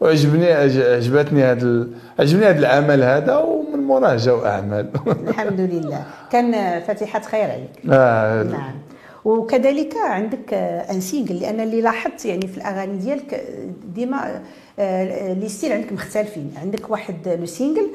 وعجبني 0.00 0.52
عج- 0.52 0.78
عجبتني 0.80 1.44
هذا 1.44 1.62
ال- 1.62 1.88
عجبني 2.18 2.46
هذا 2.46 2.58
العمل 2.58 3.02
هذا 3.02 3.36
ومن 3.36 3.78
موراه 3.80 4.16
جاو 4.16 4.46
أعمال. 4.46 4.86
الحمد 5.28 5.60
لله. 5.60 6.02
كان 6.32 6.80
فاتحة 6.80 7.20
خير 7.20 7.50
عليك. 7.50 7.70
آه، 7.90 8.42
نعم. 8.42 8.72
وكذلك 9.24 9.96
عندك 9.96 10.54
آه، 10.54 10.92
un 10.92 11.00
single 11.00 11.40
لأن 11.40 11.60
اللي 11.60 11.80
لاحظت 11.80 12.24
يعني 12.24 12.46
في 12.46 12.56
الأغاني 12.56 12.98
ديالك 12.98 13.34
آه، 13.34 13.68
ديما 13.94 14.42
les 15.40 15.48
styles 15.48 15.72
عندك 15.72 15.92
مختلفين. 15.92 16.50
عندك 16.62 16.90
واحد 16.90 17.28
le 17.40 17.46
single 17.46 17.88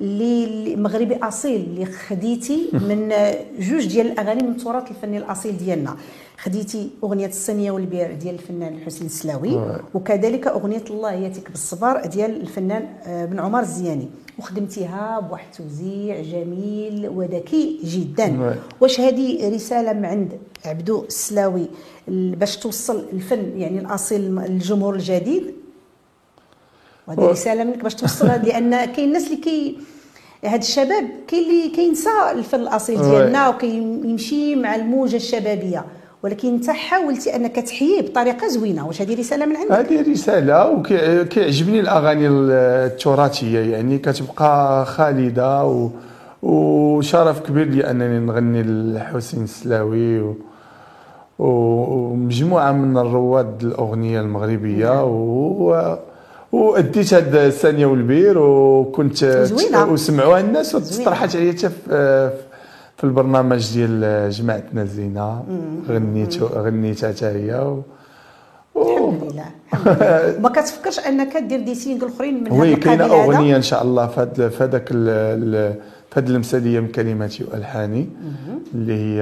اللي 0.00 0.76
مغربي 0.76 1.16
أصيل 1.16 1.60
اللي 1.60 1.86
خديتي 1.86 2.68
من 2.72 3.12
آه، 3.12 3.36
جوج 3.58 3.86
ديال 3.86 4.06
الأغاني 4.06 4.42
من 4.42 4.48
التراث 4.50 4.90
الفني 4.90 5.18
الأصيل 5.18 5.56
ديالنا. 5.56 5.96
خديتي 6.38 6.90
أغنية 7.04 7.26
الصينية 7.26 7.70
والبير 7.70 8.12
ديال 8.14 8.34
الفنان 8.34 8.74
الحسين 8.74 9.06
السلاوي. 9.06 9.50
وكذلك 9.94 10.46
أغنية 10.46 10.84
الله 10.90 11.12
ياتيك 11.12 11.50
بالصبر 11.50 12.06
ديال 12.06 12.40
الفنان 12.40 12.86
آه، 13.06 13.24
بن 13.24 13.38
عمر 13.38 13.60
الزياني. 13.60 14.08
وخدمتيها 14.38 15.20
بواحد 15.20 15.46
التوزيع 15.52 16.22
جميل 16.22 17.08
وذكي 17.08 17.78
جدا. 17.84 18.56
واش 18.80 19.00
هذه 19.00 19.54
رسالة 19.54 19.92
من 19.92 20.04
عند 20.04 20.32
عبدو 20.64 21.04
السلاوي 21.04 21.66
ال- 22.08 22.36
باش 22.36 22.56
توصل 22.56 23.04
الفن 23.12 23.58
يعني 23.60 23.78
الأصيل 23.78 24.20
للجمهور 24.34 24.94
الجديد؟ 24.94 25.54
وهذه 27.08 27.20
رسالة 27.30 27.64
منك 27.64 27.82
باش 27.82 27.94
توصلها 27.94 28.36
لأن 28.46 28.84
كاين 28.84 29.08
الناس 29.08 29.26
اللي 29.26 29.36
كي 29.36 29.78
هاد 30.44 30.60
الشباب 30.60 31.04
كاين 31.28 31.42
اللي 31.50 31.68
كينسى 31.76 32.08
الفن 32.32 32.60
الأصيل. 32.60 33.02
ديالنا 33.02 33.48
وكيمشي 33.48 34.56
مع 34.56 34.74
الموجة 34.74 35.16
الشبابية. 35.16 35.84
ولكن 36.22 36.48
أنت 36.48 36.70
حاولتي 36.70 37.36
أنك 37.36 37.56
تحييه 37.56 38.02
بطريقة 38.02 38.48
زوينة. 38.48 38.86
واش 38.86 39.02
هذه 39.02 39.18
رسالة 39.18 39.46
من 39.46 39.56
عندك؟ 39.56 39.72
هذه 39.92 40.10
رسالة 40.12 40.70
وكيعجبني 40.70 41.80
الأغاني 41.80 42.28
التراثية. 42.28 43.58
يعني 43.60 43.98
كتبقى 43.98 44.86
خالدة 44.86 45.64
و 45.64 45.88
وشرف 46.42 47.40
كبير 47.40 47.66
لي 47.68 47.90
أنني 47.90 48.18
نغني 48.26 48.62
لحسين 48.62 49.42
السلاوي 49.42 50.20
و 50.20 50.34
و- 51.38 51.94
ومجموعة 51.94 52.72
من 52.72 52.96
الرواد 52.98 53.62
الأغنية 53.64 54.20
المغربية. 54.20 55.04
و 55.04 55.96
وأديت 56.54 57.14
هاد 57.14 57.34
الصينية 57.34 57.86
والبير 57.86 58.38
وكنت. 58.38 59.46
وسمعوها 59.88 60.40
الناس. 60.40 60.74
وتطرحت 60.74 61.36
عليا 61.36 61.52
حتى 61.52 61.68
في 61.68 62.30
في 62.96 63.04
البرنامج 63.04 63.72
ديال 63.72 64.30
جماعتنا 64.30 64.82
الزينة 64.82 65.44
غنيت 65.88 66.42
غنيتها 66.42 67.12
حتى 67.12 67.26
هي. 67.26 67.54
و... 68.74 68.80
الحمد 68.82 69.32
لله 69.32 69.44
ما 70.42 70.48
كتفكرش 70.48 70.98
أنك 70.98 71.36
دير 71.36 71.60
des 71.60 71.74
singles 71.74 72.06
اخرين 72.06 72.44
من 72.44 72.52
هذا 72.52 72.60
oui 72.60 72.76
كاينة؟ 72.76 73.04
أغنية 73.04 73.56
إن 73.56 73.62
شاء 73.62 73.82
الله 73.82 74.06
في 74.06 74.56
هذاك 74.60 74.88
في 74.88 76.14
هاد 76.16 76.30
المسالية 76.30 76.80
من 76.80 76.88
كلماتي 76.88 77.44
وألحاني 77.44 78.08
اللي 78.74 78.94
هي 78.94 79.20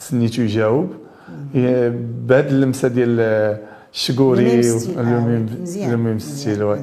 تسنيتو 0.00 0.42
يجاوب. 0.42 0.88
بهاد 1.54 2.46
اللمسة 2.46 2.88
ديال 2.88 3.58
style. 4.78 4.98
آه، 4.98 5.02
مزيان 5.62 6.18
style 6.18 6.62
oui. 6.62 6.78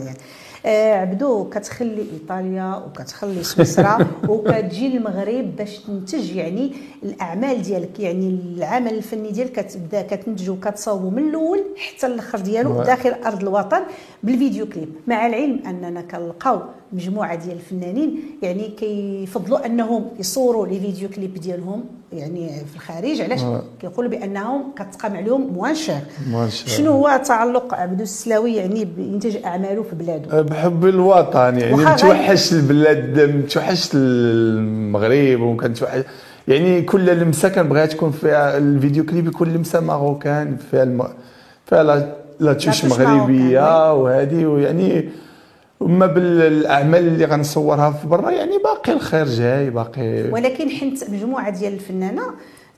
آه، 0.65 0.93
عبدو 0.93 1.49
كتخلي 1.49 2.05
إيطاليا 2.13 2.75
وكتخلي 2.87 3.43
سويسرا 3.43 4.07
وكتجي 4.29 4.87
للمغرب 4.89 5.55
باش 5.55 5.77
تنتج 5.77 6.35
يعني 6.35 6.71
الأعمال 7.03 7.61
ديالك 7.61 7.99
يعني 7.99 8.29
العمل 8.29 8.93
الفني 8.93 9.31
ديالك 9.31 9.51
كتبدا 9.51 10.01
كتنتجو 10.01 10.53
وكتصاوبو 10.53 11.09
من 11.09 11.29
الأول 11.29 11.63
حتى 11.77 12.07
الآخر 12.07 12.39
ديالو. 12.39 12.83
داخل 12.83 13.09
أرض 13.25 13.41
الوطن 13.41 13.81
بالفيديو 14.23 14.65
كليب 14.65 14.89
مع 15.07 15.27
العلم 15.27 15.59
أننا 15.65 16.01
كنلقاو 16.01 16.61
مجموعة 16.93 17.35
ديال 17.35 17.55
الفنانين 17.55 18.19
يعني 18.41 18.67
كيفضلوا 18.67 19.65
أنهم 19.65 20.09
يصوروا 20.19 20.67
لي 20.67 20.79
فيديو 20.79 21.09
كليب 21.09 21.33
ديالهم 21.33 21.83
يعني 22.17 22.49
في 22.69 22.75
الخارج 22.75 23.21
علاش 23.21 23.39
Ouais. 23.41 23.81
كيقولوا 23.81 24.11
بأنهم 24.11 24.63
كتقام 24.75 25.15
عليهم 25.17 25.53
موان 25.53 25.75
شير 25.75 25.99
موان 26.29 26.49
شير. 26.49 26.67
شنو 26.69 26.91
هو 26.91 27.21
تعلق 27.25 27.73
عبدو 27.73 28.03
السلاوي 28.03 28.55
يعني 28.55 28.85
بإنتاج 28.85 29.39
أعماله 29.45 29.83
في 29.83 29.95
بلاده 29.95 30.41
بحب 30.41 30.85
الوطن 30.85 31.59
يعني 31.59 31.75
متوحش 31.75 32.53
البلاد 32.53 33.19
متوحش 33.35 33.89
المغرب 33.93 35.41
وكنتوحش 35.41 36.01
يعني 36.47 36.81
كل 36.81 37.05
لمسة 37.19 37.49
كنبغيها 37.49 37.85
تكون 37.85 38.11
فيها 38.11 38.57
الفيديو 38.57 39.05
كليب 39.05 39.27
يكون 39.27 39.53
لمسة 39.53 39.79
marocaine 39.79 40.57
فيها 40.71 40.83
الم... 40.83 41.03
فيها 41.65 41.83
لا, 41.83 42.15
لا 42.39 42.53
توش 42.53 42.85
مغربية 42.85 43.93
وهذه 43.93 44.45
ويعني 44.45 45.09
أما 45.81 46.05
بالأعمال 46.05 47.07
اللي 47.07 47.25
غنصورها 47.25 47.91
في 47.91 48.07
برا 48.07 48.31
يعني 48.31 48.57
باقي 48.63 48.93
الخير 48.93 49.25
جاي 49.25 49.69
باقي 49.69 50.31
ولكن 50.31 50.69
حنت 50.69 51.09
مجموعة 51.09 51.49
ديال 51.49 51.73
الفنانة 51.73 52.23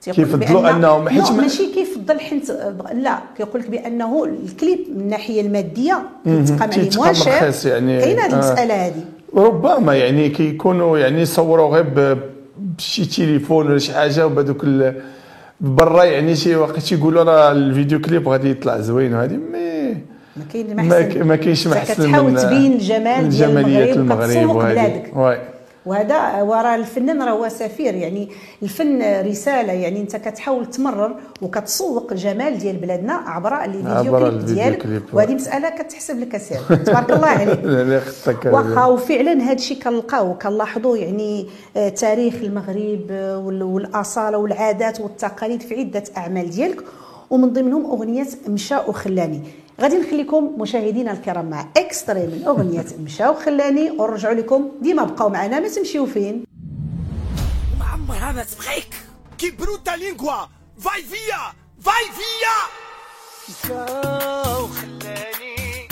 كيفضلوا 0.06 0.72
أنهم- 0.72 1.10
حيت 1.10 1.32
ماشي 1.32 1.74
كيفضل 1.74 2.20
حيت 2.20 2.50
لا 2.94 3.20
كيقول 3.38 3.62
لك 3.62 3.70
بأنه 3.70 4.26
الكليب 4.26 4.80
من 4.96 5.02
الناحية 5.02 5.42
المادية 5.42 6.04
كيتقام 6.26 6.70
عليه 6.72 7.38
رخيص 7.38 7.66
يعني، 7.66 8.00
كاينة 8.00 8.22
هذه 8.22 8.32
آه. 8.32 8.34
المسألة 8.34 8.74
هذه 8.88 9.04
ربما 9.36 9.96
يعني 9.96 10.30
كيكونوا 10.30 10.98
يعني 10.98 11.22
يصوروا 11.22 11.76
غير 11.76 12.18
بشي 12.60 13.06
تليفون 13.06 13.68
ولا 13.68 13.78
شي 13.78 13.94
حاجة 13.94 14.26
وبهذوك 14.26 14.66
برا 15.62 16.04
يعني 16.04 16.36
شي 16.36 16.56
وقت 16.56 16.80
تيقولوا 16.80 17.24
راه 17.24 17.52
الفيديو 17.52 18.02
كليب 18.02 18.30
غادي 18.30 18.50
يطلع 18.52 18.80
زوين 18.80 19.14
وهذه 19.14 19.34
mais 19.36 19.77
ما 20.38 20.44
كاين 20.54 21.24
ما 21.24 21.36
كاينش 21.36 21.68
احسن 21.68 21.94
كتحاول 21.94 22.42
تبين 22.42 22.74
الجمال 22.74 23.30
ديال 23.30 23.50
جمالية 23.52 23.94
المغرب 23.94 24.56
وهذه. 24.56 25.04
وهذا 25.86 26.42
وراه 26.42 26.76
الفنان 26.76 27.22
راه 27.22 27.32
هو 27.32 27.50
سفير 27.50 27.96
يعني 27.96 28.30
الفن 28.64 29.22
رسالة 29.28 29.74
يعني 29.74 30.02
انت 30.02 30.16
كتحاول 30.16 30.66
تمرر 30.66 31.16
وكتسوق 31.42 32.12
الجمال 32.12 32.58
ديال 32.58 32.76
بلادنا 32.76 33.14
عبر 33.14 33.64
الفيديو 33.64 34.14
كليب 34.20 34.46
ديالك. 34.46 35.04
وهذه 35.14 35.34
مسألة 35.36 35.70
كتحسب 35.70 36.20
لك 36.20 36.38
sûr. 36.38 36.58
تبارك 36.76 37.12
الله 37.12 37.28
عليك. 37.28 37.60
واخا 38.54 38.86
وفعلا 38.86 39.32
هذا 39.44 39.54
الشيء 39.54 39.80
كنلقاو 39.82 40.34
كنلاحظوا 40.38 40.98
يعني 40.98 41.48
آه، 41.78 41.90
تاريخ 41.90 42.34
المغرب 42.44 43.02
آه، 43.12 43.38
وال- 43.38 43.64
والاصاله 43.64 44.38
والعادات 44.38 45.00
والتقاليد 45.02 45.62
في 45.62 45.76
عدة 45.80 46.04
أعمال 46.18 46.50
ديالك. 46.50 46.82
ومن 47.30 47.54
ضمنهم 47.54 47.86
أغنية 47.86 48.26
مشى 48.48 48.76
وخلاني. 48.88 49.42
غادي 49.82 49.98
نخليكم 49.98 50.62
مشاهدينا 50.62 51.12
الكرام 51.12 51.50
مع 51.50 51.68
extrait 51.78 52.20
من 52.28 52.44
أغنية 52.48 52.86
مشى 53.04 53.28
وخلاني 53.28 53.92
ونرجعوا 53.92 54.34
لكم 54.34 54.72
ديما 54.82 55.04
بقاو 55.04 55.30
معنا 55.30 55.60
ما 55.60 55.68
تمشيو 55.68 56.06
فين. 56.06 56.44
معمرها 57.80 58.32
ما 58.32 58.44
تبغيك 58.44 58.94
che 59.38 59.52
brutta 59.52 59.92
lingua. 59.92 60.46
vai 60.80 61.02
via. 61.02 61.54
vai 61.82 62.06
via. 62.18 62.58
مشاو 63.50 64.68
خلاني. 64.68 65.88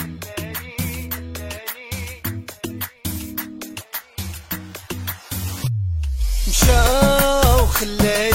مشاو 6.47 7.65
خلاني. 7.65 8.34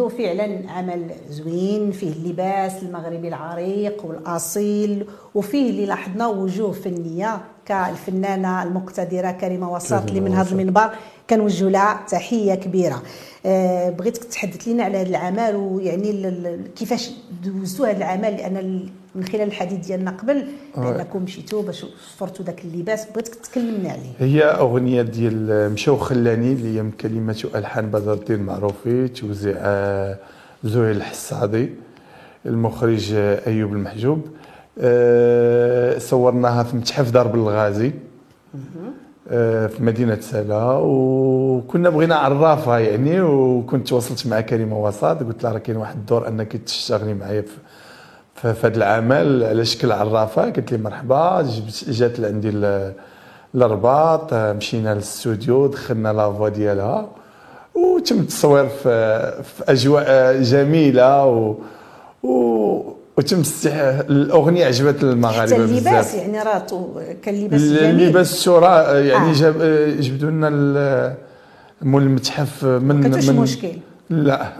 عبدو 0.00 0.16
فعلا 0.16 0.70
عمل 0.70 1.10
زوين 1.28 1.90
فيه 1.90 2.12
اللباس 2.12 2.82
المغربي 2.82 3.28
العريق 3.28 4.04
والأصيل 4.04 5.06
وفيه 5.34 5.70
اللي 5.70 5.86
لاحظنا 5.86 6.26
وجوه 6.26 6.72
فنية 6.72 7.40
كالفنانة 7.66 8.62
المقتدرة 8.62 9.30
كريمة 9.30 9.72
وساط 9.72 10.08
اللي 10.08 10.20
من 10.20 10.34
هذا 10.34 10.52
المنبر. 10.52 10.90
كنوجه 11.30 11.68
لها 11.68 12.00
تحية 12.08 12.54
كبيرة. 12.54 13.02
أه 13.46 13.90
بغيتك 13.90 14.24
تحدث 14.24 14.68
لنا 14.68 14.84
على 14.84 14.98
هذا 14.98 15.08
العمل 15.08 15.56
ويعني 15.56 16.30
كيفاش 16.76 17.10
دوزتوا 17.44 17.86
هذا 17.86 17.96
العمل؟ 17.96 18.36
لأن 18.36 18.88
من 19.14 19.24
خلال 19.24 19.42
الحديث 19.42 19.86
ديالنا 19.86 20.10
قبل 20.10 20.44
بانكم 20.76 21.22
مشيتوا 21.22 21.62
باش 21.62 21.86
صفرتوا 22.14 22.44
ذاك 22.44 22.64
اللباس 22.64 23.06
بغيتك 23.10 23.34
تكلمنا 23.34 23.90
عليه. 23.90 24.12
هي 24.18 24.42
أغنية 24.44 25.02
ديال 25.02 25.70
مشاو 25.72 25.96
خلاني 25.96 26.52
اللي 26.52 26.76
هي 26.78 26.82
من 26.82 26.90
كلمات 26.90 27.44
والحان 27.44 27.86
بدر 27.90 28.12
الدين 28.12 28.42
معروفي 28.42 29.08
توزيع 29.08 29.54
آه، 29.58 30.18
زهير 30.64 30.90
الحصادي 30.90 31.70
المخرج 32.46 33.12
آه، 33.12 33.46
أيوب 33.46 33.72
المحجوب. 33.72 34.26
آه، 34.78 35.98
صورناها 35.98 36.62
في 36.62 36.76
متحف 36.76 37.10
درب 37.10 37.34
الغازي 37.34 37.92
آه، 39.28 39.66
في 39.66 39.82
مدينة 39.82 40.20
سلا. 40.20 40.72
وكنا 40.82 41.90
بغينا 41.90 42.14
عرافة 42.14 42.78
يعني 42.78 43.20
وكنت 43.20 43.88
تواصلت 43.88 44.26
مع 44.26 44.40
كريمة 44.40 44.82
وسط 44.82 45.04
قلت 45.04 45.42
لها 45.44 45.52
راه 45.52 45.58
كاين 45.58 45.76
واحد 45.76 45.96
الدور 45.96 46.28
أنك 46.28 46.56
تشتغلي 46.56 47.14
معايا 47.14 47.42
في 47.42 47.56
في 48.42 48.48
هذا 48.48 48.76
العمل 48.76 49.44
على 49.44 49.64
شكل 49.64 49.92
عرافه 49.92 50.42
قالت 50.42 50.72
لي 50.72 50.78
مرحبا 50.78 51.46
جات 51.88 52.20
لعندي 52.20 52.48
ال- 52.48 52.92
الرباط 53.54 54.34
مشينا 54.34 54.94
للاستوديو 54.94 55.66
دخلنا 55.66 56.12
لافوا 56.12 56.48
ديالها 56.48 57.08
وتم 57.74 58.18
التصوير 58.18 58.68
في, 58.68 59.20
في 59.42 59.72
أجواء 59.72 60.42
جميلة 60.42 61.26
و, 61.26 61.54
و 62.22 62.82
وتم. 63.18 63.42
الأغنية 64.10 64.66
عجبت 64.66 65.02
المغاربة 65.02 65.56
اللباس 65.56 65.80
بزاف 65.80 66.14
يعني 66.14 66.38
راه 66.42 66.66
كان 67.22 67.34
لباس 67.34 67.60
جميل 67.60 67.84
اللباس 67.84 68.32
الشراء 68.32 68.96
يعني 68.96 69.30
آه. 69.30 69.32
جاب 69.32 69.54
آه، 69.60 69.90
جبدوا 70.00 70.30
لنا 70.30 71.14
مول 71.82 72.02
المتحف 72.02 72.64
من 72.64 73.02
كانتوش 73.02 73.28
من 73.28 73.36
مشكل 73.36 73.68
لا 74.10 74.42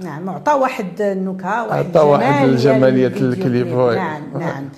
نعم 0.00 0.30
عطى 0.30 0.52
واحد 0.52 1.00
النكهة 1.00 1.66
واحد 1.66 1.86
عطى 1.86 1.98
واحد 1.98 2.48
الجمال 2.48 2.54
الجمالية 2.54 3.06
للفيديو 3.06 3.32
الكليب،. 3.32 3.66
نعم 3.96 4.22
نعم 4.38 4.68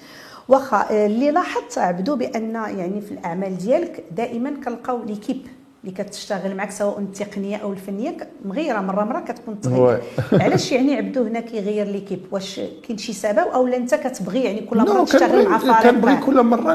واخا 0.49 0.77
آه، 0.91 1.07
اللي 1.07 1.31
لاحظت 1.31 1.79
عبدو 1.79 2.17
بأن 2.17 2.55
يعني 2.55 3.01
في 3.01 3.13
الأعمال 3.13 3.59
ديالك 3.59 4.05
دائما 4.17 4.51
كنلقاو 4.65 5.05
ليكيب 5.05 5.47
اللي 5.85 5.95
كتشتغل 5.95 6.57
معك 6.57 6.71
سواء 6.71 6.99
التقنية 6.99 7.57
أو 7.57 7.73
الفنية 7.73 8.17
مغيرة 8.45 8.81
مرة 8.81 9.05
مرة 9.05 9.21
كتكون. 9.21 9.61
تغير 9.61 10.01
علاش 10.43 10.73
يعني 10.73 10.95
عبدو 10.95 11.25
هنا 11.25 11.41
كيغير 11.41 11.87
ليكيب 11.87 12.21
واش 12.31 12.61
كاين 12.89 12.99
شي 12.99 13.13
سبب 13.13 13.39
أو 13.55 13.67
لا 13.67 13.77
أنت 13.77 13.95
كتبغي 13.95 14.45
يعني 14.45 14.61
كل 14.61 14.79
مرة 14.79 15.05
تشتغل 15.05 15.49
مع 15.49 15.59
فريق 15.59 15.83
كنبغي؟ 15.83 16.17
كل 16.17 16.43
مرة 16.43 16.75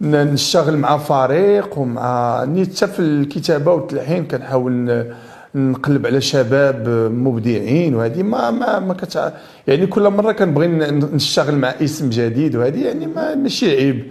نشتغل 0.00 0.76
مع 0.76 0.98
فريق 0.98 1.78
ومع 1.78 2.44
ني 2.44 2.64
حتى 2.64 2.86
في 2.86 3.00
الكتابة 3.00 3.72
والتلحين 3.72 4.26
كنحاول 4.26 5.06
نقلب 5.54 6.06
على 6.06 6.20
شباب 6.20 6.88
مبدعين 7.12 7.94
وهذه 7.94 8.22
ما 8.22 8.50
ما 8.50 8.78
ما 8.78 8.94
كتع... 8.94 9.30
يعني 9.66 9.86
كل 9.86 10.08
مرة 10.08 10.32
كنبغي 10.32 10.66
نشتغل 10.66 11.54
مع 11.54 11.74
اسم 11.82 12.10
جديد 12.10 12.56
وهذه 12.56 12.84
يعني 12.86 13.06
ما 13.06 13.34
ماشي 13.34 13.70
عيب 13.76 14.04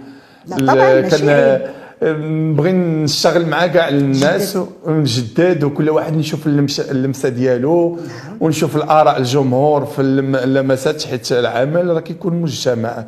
لا، 0.46 0.56
طبعاً 0.56 1.00
ماشي 1.00 1.30
عيب. 1.30 1.60
نبغي 2.02 2.72
نشتغل 2.72 3.46
مع 3.46 3.66
كاع 3.66 3.88
الناس 3.88 4.56
جدد. 4.56 4.66
ونجدد 4.84 5.64
وكل 5.64 5.90
واحد 5.90 6.16
نشوف 6.16 6.46
اللمسة 6.90 7.28
ديالو 7.28 7.98
ونشوف 8.40 8.76
الآراء 8.76 9.18
الجمهور 9.18 9.84
في 9.84 9.98
اللم- 10.02 10.36
اللمسات 10.36 11.02
حيت 11.04 11.32
العمل 11.32 11.86
راه 11.86 12.00
كيكون 12.00 12.34
مجتمع 12.42 13.04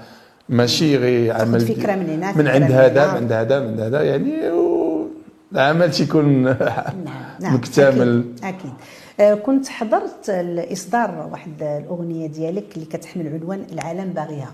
ماشي 0.48 0.96
غير 0.96 1.32
عمل 1.32 1.60
فكرة 1.60 1.94
من 1.94 2.08
هنا، 2.10 2.36
من 2.36 2.48
عند 2.48 2.72
هذا. 2.72 3.06
من 3.06 3.16
عند 3.16 3.32
هذا 3.32 3.60
من 3.60 3.80
هذا 3.80 4.02
يعني 4.02 4.50
العمل 5.52 5.90
تيكون 5.90 6.42
نعم 6.42 6.56
نعم 7.40 7.54
مكتمل. 7.54 8.24
أكيد, 8.42 8.44
أكيد. 8.44 8.72
آه، 9.20 9.34
كنت 9.34 9.68
حضرت 9.68 10.30
الإصدار 10.30 11.28
واحد 11.32 11.62
الأغنية 11.62 12.26
ديالك 12.26 12.64
اللي 12.74 12.86
كتحمل 12.86 13.28
عنوان 13.28 13.66
العالم 13.72 14.12
باغيها. 14.12 14.50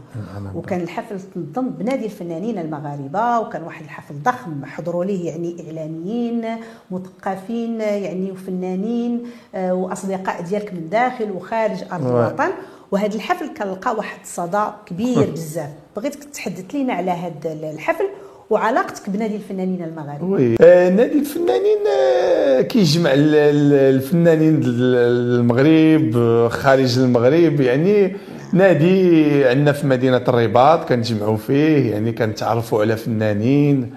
وكان 0.54 0.80
الحفل 0.80 1.20
تنظم 1.34 1.68
بنادي 1.70 2.04
الفنانين 2.04 2.58
المغاربة 2.58 3.38
وكان 3.40 3.62
واحد 3.62 3.84
الحفل 3.84 4.14
ضخم 4.22 4.64
حضروا 4.64 5.04
ليه 5.04 5.30
يعني 5.30 5.56
إعلاميين 5.66 6.44
مثقفين 6.90 7.80
يعني 7.80 8.30
وفنانين 8.32 9.22
آه، 9.54 9.74
وأصدقاء 9.74 10.42
ديالك 10.42 10.72
من 10.74 10.88
داخل 10.88 11.30
وخارج 11.30 11.84
أرض. 11.92 12.06
الوطن. 12.06 12.50
وهذا 12.90 13.14
الحفل 13.14 13.46
كان 13.48 13.68
لقى 13.68 13.94
واحد 13.96 14.18
الصدى 14.22 14.64
كبير 14.86 15.30
بزاف. 15.32 15.70
بغيتك 15.96 16.24
تحدث 16.24 16.74
لينا 16.74 16.92
على 16.92 17.10
هذا 17.10 17.52
الحفل 17.52 18.04
وعلاقتك 18.52 19.10
بنادي 19.10 19.36
الفنانين 19.36 19.82
المغاربة. 19.82 20.24
وي. 20.24 20.56
آه، 20.60 20.88
نادي 20.90 21.18
الفنانين 21.18 21.78
آه، 21.98 22.60
كيجمع 22.60 23.12
ال- 23.12 23.34
ال- 23.34 23.94
الفنانين 23.94 24.60
المغرب 24.64 26.48
خارج 26.50 26.98
المغرب. 26.98 27.60
يعني 27.60 28.16
نادي 28.52 29.44
عندنا 29.44 29.72
في 29.72 29.86
مدينة 29.86 30.22
الرباط 30.28 30.88
كنجمعوا 30.88 31.36
فيه 31.36 31.90
يعني 31.90 32.12
كنتعرفوا 32.12 32.80
على 32.80 32.96
فنانين. 32.96 33.90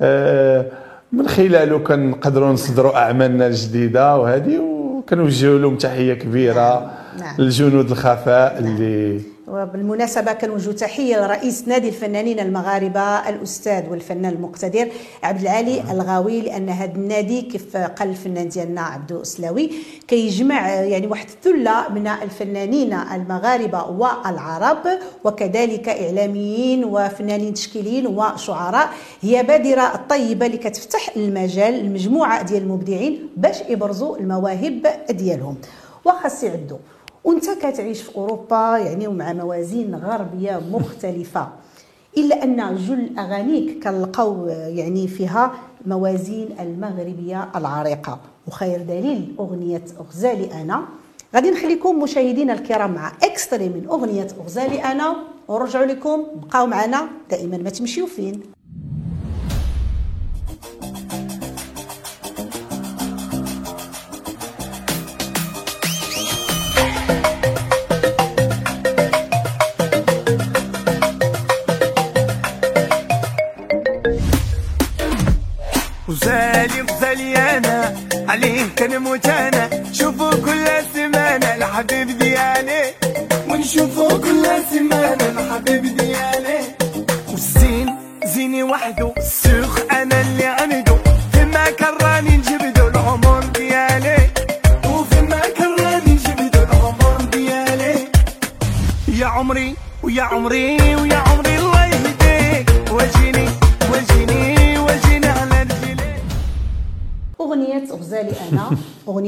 آه، 0.00 0.66
من 1.12 1.28
خلاله 1.28 1.78
كنقدروا 1.78 2.52
نصدروا 2.52 2.96
أعمالنا 2.96 3.46
الجديدة 3.46 4.16
وهذه 4.16 4.58
و- 4.58 5.02
كنوجهوا 5.08 5.58
لهم 5.58 5.76
تحية 5.76 6.14
كبيرة 6.14 6.90
نعم. 7.20 7.34
الجنود 7.38 7.90
الخفاء 7.90 8.58
اللي 8.58 9.20
وبالمناسبة 9.48 10.32
كنوجه 10.32 10.70
تحية 10.70 11.16
لرئيس 11.26 11.68
نادي 11.68 11.88
الفنانين 11.88 12.40
المغاربة 12.40 13.28
الأستاذ 13.28 13.88
والفنان 13.90 14.32
المقتدر 14.32 14.88
عبد 15.22 15.40
العالي 15.40 15.80
الغاوي 15.90 16.40
لأن 16.40 16.68
هذا 16.68 16.92
النادي 16.94 17.42
كيف 17.42 17.76
قال 17.76 18.08
الفنان 18.08 18.48
ديالنا 18.48 18.80
عبدو 18.80 19.22
أسلاوي 19.22 19.70
كيجمع 20.08 20.70
يعني 20.70 21.06
واحد 21.06 21.26
الثلة 21.28 21.88
من 21.88 22.06
الفنانين 22.06 22.92
المغاربة 22.92 23.84
والعرب 23.84 24.78
وكذلك 25.24 25.88
إعلاميين 25.88 26.84
وفنانين 26.84 27.54
تشكيليين 27.54 28.06
وشعراء 28.06 28.88
هي 29.22 29.42
بادرة 29.42 30.04
طيبة 30.08 30.46
اللي 30.46 30.58
كتفتح 30.58 31.10
المجال 31.16 31.84
لمجموعة 31.84 32.42
ديال 32.42 32.62
المبدعين 32.62 33.28
باش 33.36 33.56
يبرزوا 33.68 34.16
المواهب 34.16 34.86
ديالهم. 35.10 35.56
وخاص 36.04 36.44
يعدوا 36.44 36.78
وانت 37.26 37.50
كتعيش 37.50 38.02
في 38.02 38.16
أوروبا 38.16 38.78
يعني 38.78 39.06
ومع 39.06 39.32
موازين 39.32 39.94
غربية 39.94 40.60
مختلفة. 40.72 41.48
إلا 42.18 42.44
أن 42.44 42.76
جل 42.76 43.18
أغانيك 43.18 43.84
كنلقاو 43.84 44.46
يعني 44.48 45.08
فيها 45.08 45.52
موازين 45.86 46.48
المغربية 46.60 47.48
العريقة. 47.56 48.18
وخير 48.46 48.82
دليل 48.82 49.34
أغنية 49.40 49.84
غزالي 50.10 50.62
أنا. 50.62 50.84
غادي 51.34 51.50
نخليكم 51.50 52.02
مشاهدينا 52.02 52.52
الكرام 52.52 52.94
مع 52.94 53.12
اكستري 53.22 53.68
من 53.68 53.86
أغنية 53.88 54.28
غزالي 54.44 54.84
أنا. 54.84 55.16
ونرجعوا 55.48 55.86
لكم 55.86 56.24
بقاو 56.34 56.66
معنا 56.66 57.08
دائما 57.30 57.56
ما 57.56 57.70
تمشيو 57.70 58.06
فين. 58.06 58.55
عليه 78.96 79.04
كنموت 79.04 79.26
أنا 79.26 79.92
شوفوا 79.92 80.30
كل 80.30 80.66
سمانة 80.94 81.54
الحبيب 81.54 82.18
ديالي 82.18 82.94
ونشوفوا 83.50 84.18
كل 84.18 84.46
سمانة 84.70 85.24
الحبيب 85.40 85.96
ديالي 85.96 86.35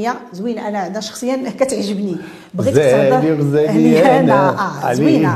اغنيه 0.07 0.19
زوينه 0.33 0.67
أنا 0.67 0.87
أنا 0.87 0.99
شخصيا 0.99 1.49
كتعجبني. 1.59 2.17
بغيت 2.53 2.73
غزالي 2.77 3.33
غزالي 3.33 4.19
أنا 4.19 4.19
أنا 4.19 4.59
عليه 4.83 4.93
زوينة. 4.95 5.35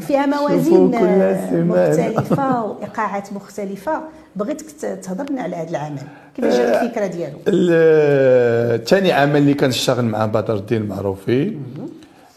فيها 0.00 0.26
موازين 0.26 0.92
سمانة. 0.92 1.64
مختلفة 1.64 2.62
وإيقاعات 2.64 3.32
مختلفة. 3.32 4.00
بغيتك 4.36 4.66
تهضر 5.02 5.30
لنا 5.30 5.42
على 5.42 5.56
هذا 5.56 5.70
العمل. 5.70 5.98
كيفاش 6.36 6.54
جات 6.56 6.82
الفكرة 6.82 7.06
ديالو؟ 7.06 7.38
ال- 7.48 8.84
ثاني 8.84 9.12
عمل 9.12 9.36
اللي 9.36 9.54
كنشتغل 9.54 10.04
مع 10.04 10.26
بدر 10.26 10.54
الدين 10.56 10.86
معروفي 10.88 11.56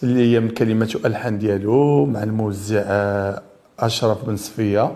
اللي 0.04 0.34
هي 0.36 0.40
من 0.40 0.50
كلمات 0.50 0.96
والحان 0.96 1.38
ديالو 1.38 2.06
مع 2.06 2.24
الموزع 2.24 2.82
آه، 2.86 3.42
أشرف 3.80 4.26
بن 4.26 4.38
صفية. 4.38 4.92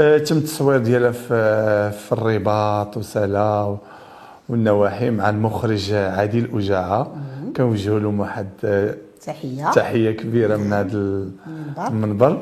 آه، 0.00 0.18
تم 0.18 0.36
التصوير 0.36 0.78
ديالها 0.78 1.10
في 1.10 1.90
في 2.06 2.12
الرباط 2.12 2.96
وسلا 2.96 3.76
والنواحي 4.50 5.10
مع 5.10 5.30
المخرج 5.30 5.92
عادل 5.92 6.48
أجاعة. 6.54 7.12
كنوجهوا 7.56 8.00
لهم 8.00 8.20
واحد 8.20 8.46
آه، 8.64 8.94
تحية. 9.26 9.70
تحية 9.72 10.10
كبيرة 10.10 10.56
من 10.56 10.72
هذا 10.72 11.88
المنبر. 11.88 12.38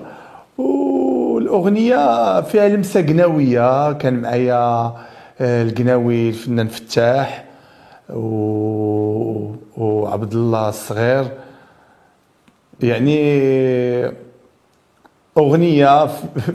والأغنية 0.59 2.40
فيها 2.40 2.68
لمسة 2.68 3.03
قناويه 3.03 3.92
كان 3.92 4.14
معايا 4.14 4.92
آه، 5.40 5.62
القناوي 5.62 6.29
الفنان 6.29 6.68
فتاح 6.68 7.44
و... 8.11 9.55
وعبد 9.77 10.33
الله 10.33 10.68
الصغير. 10.68 11.25
يعني 12.83 13.18
أغنية 15.38 16.07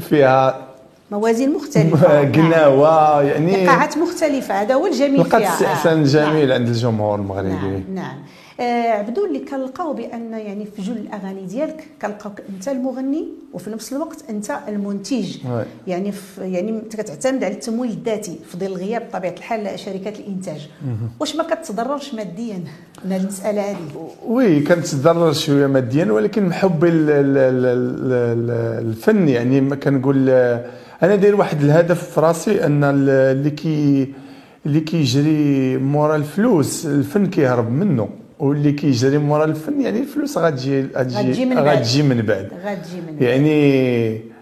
فيها 0.09 0.67
موازين 1.11 1.53
مختلفة. 1.53 2.21
قناوه 2.35 3.21
يعني 3.23 3.55
ايقاعات 3.55 3.97
مختلفة 3.97 4.61
هذا 4.61 4.73
هو 4.73 4.87
الجميل 4.87 5.19
لقات 5.19 5.41
استحسان 5.41 6.03
جميل 6.03 6.51
عند 6.51 6.67
الجمهور 6.67 7.19
المغربي. 7.19 7.49
نعم 7.49 7.83
نعم. 7.95 8.15
عبدو 8.59 9.25
اللي 9.25 9.39
كنلقاو 9.39 9.93
بأن 9.93 10.31
يعني 10.33 10.65
في 10.65 10.81
جل 10.81 10.97
الأغاني 10.97 11.45
ديالك 11.45 11.87
كنلقاوك 12.01 12.41
أنت 12.49 12.67
المغني 12.67 13.27
وفي 13.53 13.69
نفس 13.69 13.93
الوقت 13.93 14.23
أنت 14.29 14.51
المنتج. 14.67 15.37
يعني 15.87 16.11
في 16.11 16.41
يعني 16.51 16.69
انت 16.69 16.95
كتعتمد 16.95 17.43
على 17.43 17.53
التمويل 17.53 17.89
الذاتي 17.91 18.39
في 18.51 18.57
ظل 18.57 18.73
غياب 18.73 19.01
بطبيعة 19.09 19.31
الحال 19.37 19.79
شركات 19.79 20.19
الإنتاج. 20.19 20.67
واش 21.19 21.35
ما 21.35 21.43
كتضررش 21.43 22.13
ماديا 22.13 22.63
من 23.05 23.11
هذه 23.11 23.21
المسألة 23.21 23.61
هذه 23.71 23.77
وي 24.27 24.59
كنتضرر 24.59 25.33
شوية 25.33 25.67
ماديا 25.67 26.11
ولكن 26.11 26.51
ال- 26.53 26.73
الفن 28.87 29.29
يعني 29.29 29.61
ما 29.61 29.75
كنقول 29.75 30.29
أنا 31.03 31.15
داير 31.15 31.35
واحد 31.35 31.61
الهدف 31.61 32.09
في 32.09 32.21
راسي 32.21 32.65
أن 32.65 32.83
ال- 32.83 33.09
اللي 33.09 33.49
كي 33.51 34.13
اللي 34.65 34.79
كيجري 34.79 35.77
مورا 35.77 36.15
الفلوس 36.15 36.85
الفن 36.85 37.25
كيهرب 37.25 37.71
منه. 37.71 38.09
واللي 38.43 38.71
كيجري 38.71 39.17
مورا 39.17 39.45
الفن 39.45 39.81
يعني 39.81 39.99
الفلوس 39.99 40.37
غتجي 40.37 40.87
غتجي 40.95 41.45
من 41.45 41.55
بعد. 41.55 41.77
غتجي 41.77 42.03
من 42.03 42.21
بعد. 42.21 42.49
غتجي 42.65 43.01
من 43.01 43.17
يعني 43.23 44.33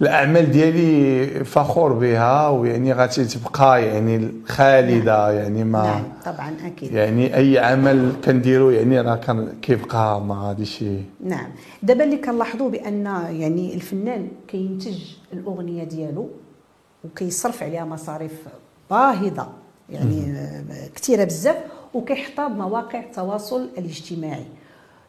الأعمال 0.00 0.50
ديالي 0.50 1.44
فخور 1.44 1.92
بها 1.92 2.48
ويعني 2.48 2.92
غادي 2.92 3.24
تبقى 3.24 3.86
يعني 3.86 4.30
خالدة 4.46 5.30
يعني 5.30 5.64
ما 5.64 5.82
نعم 5.82 6.02
طبعا 6.24 6.52
أكيد. 6.66 6.92
يعني 6.92 7.36
أي 7.36 7.58
عمل 7.58 8.12
كنديرو 8.24 8.70
يعني 8.70 9.00
راه 9.00 9.16
كان 9.16 9.48
كيبقى 9.62 10.20
ما 10.20 10.34
غاديش 10.34 10.84
نعم. 11.24 11.48
دابا 11.82 12.04
اللي 12.04 12.16
كنلاحظوا 12.16 12.70
بأن 12.70 13.04
يعني 13.30 13.74
الفنان 13.74 14.28
كينتج 14.48 14.98
الأغنية 15.32 15.84
ديالو 15.84 16.28
وكيصرف 17.04 17.62
عليها 17.62 17.84
مصاريف 17.84 18.32
باهظة 18.90 19.48
يعني 19.90 20.34
كثيرة 20.94 21.24
بزاف 21.24 21.56
وكيحطها 21.94 22.48
بمواقع 22.48 23.00
التواصل 23.00 23.68
الاجتماعي. 23.78 24.44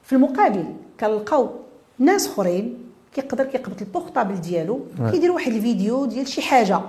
في 0.04 0.14
المقابل 0.14 0.66
كنلقاو 1.00 1.50
ناس 2.00 2.28
أخرين 2.28 2.78
كيقدر 3.16 3.44
كيقبط 3.44 3.82
ال 3.82 3.88
portable 3.88 4.42
ديالو 4.42 4.80
كيدير 5.12 5.32
واحد 5.32 5.52
الفيديو 5.52 6.06
ديال 6.06 6.28
شي 6.28 6.42
حاجة. 6.42 6.80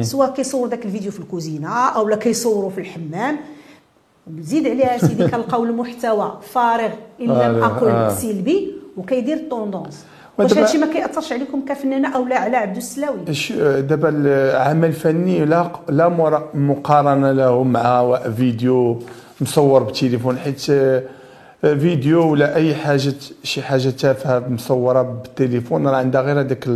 سواء 0.00 0.30
كيصور 0.32 0.68
داك 0.68 0.84
الفيديو 0.84 1.12
في 1.12 1.20
الكوزينة 1.20 1.68
أو 1.88 2.08
لا 2.08 2.16
كيصوروا 2.16 2.70
في 2.70 2.80
الحمام. 2.80 3.36
زيد 4.40 4.66
عليها 4.66 4.98
سيدي 4.98 5.28
كنلقاو 5.28 5.64
المحتوى 5.64 6.38
فارغ 6.42 6.90
إن 7.20 7.26
لم 7.26 7.62
أقل 7.64 7.88
آه. 7.88 8.08
سلبي 8.08 8.72
وكيدير 8.96 9.36
ال 9.36 9.43
tendance. 9.43 10.04
واش 10.38 10.58
هادشي 10.58 10.78
ما 10.78 10.86
كيأثرش 10.92 11.32
عليكم 11.32 11.64
كفنانة 11.64 12.16
أو 12.16 12.24
لا 12.24 12.38
على 12.38 12.56
عبد 12.56 12.76
السلاوي؟ 12.76 13.34
ش- 13.34 13.52
دابا 13.52 14.08
العمل 14.08 14.88
الفني 14.88 15.44
لا 15.44 15.70
لا 15.88 16.08
مقارنة 16.54 17.32
له 17.32 17.62
مع 17.62 18.16
فيديو 18.36 18.98
مصور 19.42 19.82
بالتليفون 19.82 20.38
حيت 20.38 20.70
آه، 20.70 21.02
فيديو 21.62 22.30
ولا 22.32 22.54
أي 22.54 22.74
حاجة 22.74 23.14
شي 23.42 23.62
حاجة 23.62 23.88
تافهة 23.90 24.48
مصورة 24.48 25.02
بالتليفون 25.02 25.86
راه 25.88 25.96
عندها 25.96 26.20
غير 26.20 26.40
هذاك 26.40 26.66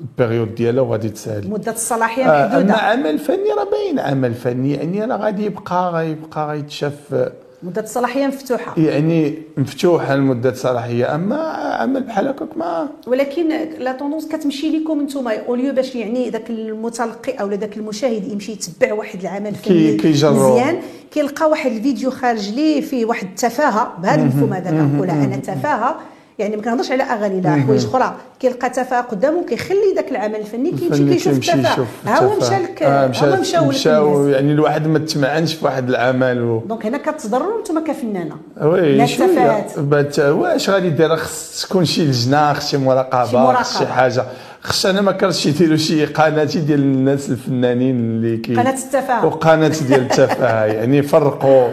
ال 0.00 0.07
période 0.07 0.54
ديالها 0.54 0.82
وغادي 0.82 1.08
تسالي 1.08 1.48
مدة 1.50 1.72
الصلاحية 1.72 2.24
آه، 2.24 2.46
أما 2.46 2.56
محدودة. 2.56 2.74
عمل 2.74 3.18
فني 3.18 3.50
راه 3.58 3.64
باين 3.70 3.98
عمل 3.98 4.34
فني 4.34 4.72
يعني 4.74 5.04
راه 5.04 5.16
غادي 5.16 5.44
يبقى 5.44 5.90
غيبقى 5.92 6.48
غيتشاف 6.48 7.14
آه، 7.14 7.32
مدة 7.62 7.82
الصلاحيه 7.82 8.26
مفتوحة. 8.26 8.74
يعني 8.80 9.34
مفتوحة 9.56 10.14
لمده 10.16 10.54
صلاحية 10.54 11.14
اما 11.14 11.36
عمل 11.80 12.02
بحال 12.02 12.28
هكاك 12.28 12.56
ما 12.56 12.88
ولكن 13.06 13.48
la 13.78 13.92
tendance 13.92 14.28
كتمشي 14.28 14.70
لكم 14.78 15.00
نتوما 15.02 15.36
au 15.48 15.56
lieu 15.56 15.72
باش 15.74 15.94
يعني 15.94 16.30
ذاك 16.30 16.50
المتلقي 16.50 17.32
أو 17.32 17.50
ذاك 17.52 17.76
المشاهد 17.76 18.32
يمشي 18.32 18.52
يتبع 18.52 18.92
واحد 18.92 19.20
العمل 19.20 19.52
كي- 19.56 19.98
فني. 19.98 20.30
مزيان 20.52 20.78
كيلقى 21.10 21.50
واحد 21.50 21.72
الفيديو 21.72 22.10
خارج 22.10 22.50
ليه 22.50 22.80
فيه 22.80 23.04
واحد 23.06 23.26
التفاهة 23.26 23.92
بهذا 24.02 24.22
المفهوم 24.22 24.52
هذا 24.52 24.70
كنقولها 24.70 25.24
أنا 25.24 25.36
تفاهه 25.36 25.96
يعني 26.38 26.56
ما 26.56 26.62
كنهضرش 26.62 26.90
على 26.90 27.02
أغاني 27.02 27.40
لا 27.40 27.56
حوايج 27.56 27.84
أخرى. 27.84 28.14
كيلقى 28.40 28.70
تفاهه 28.70 29.00
قدامه 29.00 29.46
كيخلي 29.46 29.94
ذاك 29.96 30.10
العمل 30.10 30.36
الفني 30.36 30.70
كيمشي 30.70 31.08
كيشوف 31.08 31.32
التفاهه 31.32 31.72
يشوف 31.72 31.88
ها 32.06 32.24
هو. 32.24 32.36
مشى 32.36 32.54
لك 32.54 32.82
آه، 32.82 33.06
هما 33.06 33.40
مشاو 33.40 33.64
مشاو. 33.64 34.28
يعني 34.28 34.52
الواحد 34.52 34.86
ما 34.86 34.98
تمعنش 34.98 35.54
في 35.54 35.64
واحد 35.64 35.88
العمل 35.88 36.42
و... 36.42 36.62
donc 36.68 36.86
هنا 36.86 36.98
كتضرروا 36.98 37.58
أنتم 37.58 37.84
كفنانة. 37.84 38.36
oui 38.62 38.96
لا 38.96 39.04
التفاهات 39.04 40.18
واش 40.18 40.70
غادي 40.70 40.90
دير 40.90 41.16
خص 41.16 41.66
تكون 41.68 41.84
شي 41.84 42.04
لجنة 42.04 42.52
خص 42.52 42.70
شي 42.70 42.78
مراقبة 42.78 43.30
شي 43.30 43.36
مراقبة. 43.36 43.62
خص 43.62 43.78
شي 43.78 43.86
حاجة. 43.86 44.24
خص 44.62 44.86
أنا 44.86 45.00
ما 45.00 45.12
كرهتش 45.12 45.46
يديروا 45.46 45.76
شي 45.76 46.04
قناة 46.04 46.44
ديال 46.44 46.80
الناس 46.80 47.30
الفنانين 47.30 47.96
اللي 47.96 48.36
كي 48.36 48.54
قناة 48.54 48.74
التفاهة. 48.74 49.26
وقناة 49.26 49.72
ديال 49.88 50.00
التفاهه 50.00 50.64
يعني 50.76 50.98
يفرقوا 50.98 51.68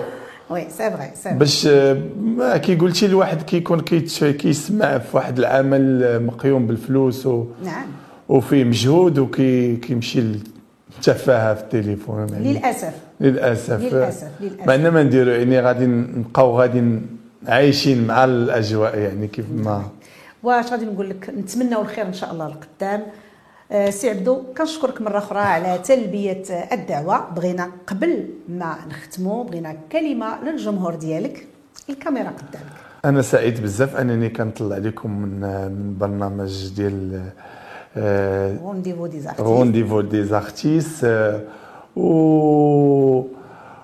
oui 0.50 0.68
c'est 0.70 0.92
vrai 0.92 1.10
c'est. 1.15 1.30
باش 1.34 1.68
آه، 1.68 2.02
ما 2.22 2.58
كي 2.58 2.76
قلتي 2.76 3.06
الواحد 3.06 3.42
كيكون 3.42 3.82
كيسمع 3.82 4.98
في 4.98 5.18
واحد 5.18 5.40
العمل 5.40 6.04
آه، 6.04 6.18
مقيوم 6.18 6.68
بالفلوس 6.68 7.26
و 7.26 7.46
نعم. 7.64 7.86
وفيه 8.30 8.64
مجهود 8.64 9.20
وكي 9.20 9.76
كيمشي 9.76 10.22
للتفاهه 10.92 11.54
في 11.54 11.62
التليفون. 11.62 12.28
يعني 12.30 12.54
للأسف. 12.54 12.94
للأسف 13.20 13.94
للأسف. 13.94 14.28
مع 14.68 14.78
ما 14.78 15.04
نديرو 15.04 15.32
يعني 15.32 15.60
غادي 15.60 15.86
نبقاو 15.86 16.60
غادي 16.60 17.00
عايشين 17.48 18.08
مع 18.08 18.24
الأجواء 18.24 18.98
يعني 18.98 19.28
كيف 19.28 19.46
ما. 19.52 19.84
واش 20.44 20.72
غادي 20.72 20.86
نقول 20.86 21.10
لك 21.10 21.30
نتمناو 21.38 21.82
الخير 21.82 22.06
إن 22.06 22.14
شاء 22.14 22.32
الله 22.32 22.48
لقدام 22.48 23.00
آه، 23.02 23.29
سي 23.90 24.10
عبدو 24.10 24.44
كنشكرك 24.58 25.02
مرة 25.02 25.18
أخرى 25.18 25.40
على 25.40 25.78
تلبية 25.78 26.44
آه، 26.52 26.74
الدعوة. 26.74 27.30
بغينا 27.30 27.72
قبل 27.88 28.30
ما 28.50 28.76
نختموا 28.90 29.44
بغينا 29.44 29.76
كلمة 29.92 30.44
للجمهور 30.44 30.96
ديالك. 30.96 31.48
الكاميرا 31.90 32.30
قدامك 32.30 32.74
أنا 33.06 33.22
سعيد 33.22 33.62
بزاف 33.62 33.96
أنني 33.96 34.30
كنطلع 34.30 34.78
لكم 34.78 35.22
من 35.22 35.40
من 35.72 35.98
برنامج 36.00 36.74
ديال 36.76 37.22
آه، 37.98 38.58
rendez-vous 38.58 39.08
des 39.08 39.20
artistes 39.20 39.42
rendez-vous 39.42 40.02
des 40.02 40.24
و 41.96 43.24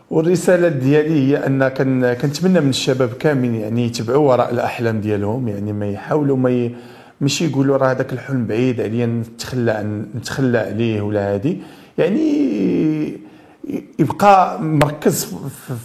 والرسالة 0.09 0.67
ديالي 0.67 1.31
هي 1.31 1.47
أن 1.47 1.67
كن 1.67 2.13
كنتمنى 2.13 2.59
من 2.59 2.69
الشباب 2.69 3.09
كاملين 3.09 3.55
يعني 3.55 3.85
يتبعوا 3.85 4.29
وراء 4.29 4.51
الأحلام 4.53 5.01
ديالهم 5.01 5.47
يعني 5.47 5.73
ما 5.73 5.89
يحاولوا 5.89 6.37
ما 6.37 6.49
ي... 6.49 6.75
ماشي 7.21 7.45
يقولوا 7.45 7.77
راه 7.77 7.91
هذاك 7.91 8.13
الحلم 8.13 8.45
بعيد 8.47 8.81
عليا 8.81 9.05
نتخلى 9.05 9.71
عن 9.71 10.05
نتخلى 10.15 10.57
عليه 10.57 11.01
ولا 11.01 11.33
هادي. 11.33 11.61
يعني 11.97 13.19
يبقى 13.99 14.61
مركز 14.61 15.25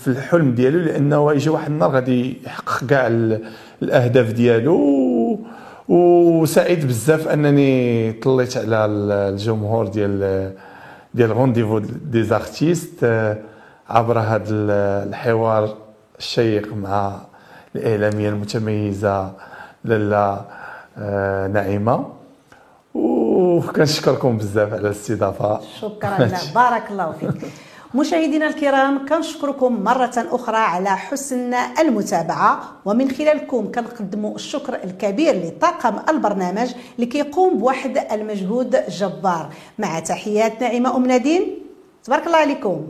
في- 0.04 0.08
الحلم 0.10 0.54
ديالو 0.54 0.78
لأنه 0.78 1.32
يجي 1.32 1.50
واحد 1.50 1.70
النهار 1.70 1.90
غادي 1.90 2.36
يحقق 2.46 2.86
كاع 2.86 3.06
ال- 3.06 3.42
الأهداف 3.82 4.32
ديالو. 4.32 5.38
وسعيد 5.88 6.86
بزاف 6.86 7.28
أنني 7.28 8.12
طليت 8.12 8.56
على 8.56 8.84
ال- 8.84 9.12
الجمهور 9.12 9.86
ديال 9.88 10.52
ديال 11.14 11.30
rendez-vous 11.30 11.78
des 11.78 12.22
artistes 12.22 13.04
عبر 13.88 14.18
هذا 14.18 14.44
ال- 14.50 15.08
الحوار 15.08 15.76
الشيق 16.18 16.74
مع 16.74 17.16
الإعلامية 17.76 18.28
المتميزة 18.28 19.32
لاله 19.84 20.44
نعيمة. 21.52 22.06
وكنشكركم 22.94 24.36
بزاف 24.38 24.72
على 24.72 24.80
الاستضافة. 24.80 25.60
شكرا 25.80 26.18
لك. 26.18 26.40
بارك 26.54 26.90
الله 26.90 27.12
فيك. 27.20 27.52
مشاهدينا 27.94 28.46
الكرام 28.46 29.06
كنشكركم 29.06 29.84
مرة 29.84 30.12
أخرى 30.16 30.56
على 30.56 30.90
حسن 30.96 31.54
المتابعة. 31.54 32.60
ومن 32.84 33.10
خلالكم 33.10 33.72
كنقدموا 33.72 34.34
الشكر 34.34 34.74
الكبير 34.84 35.34
لطاقم 35.46 35.94
البرنامج 36.08 36.74
اللي 36.94 37.06
كيقوم 37.06 37.58
بواحد 37.58 37.98
المجهود 38.12 38.76
جبار. 38.88 39.48
مع 39.78 40.00
تحيات 40.00 40.60
نعيمة 40.62 40.96
أم 40.96 41.06
نادين 41.06 41.58
تبارك 42.04 42.26
الله 42.26 42.38
عليكم. 42.38 42.86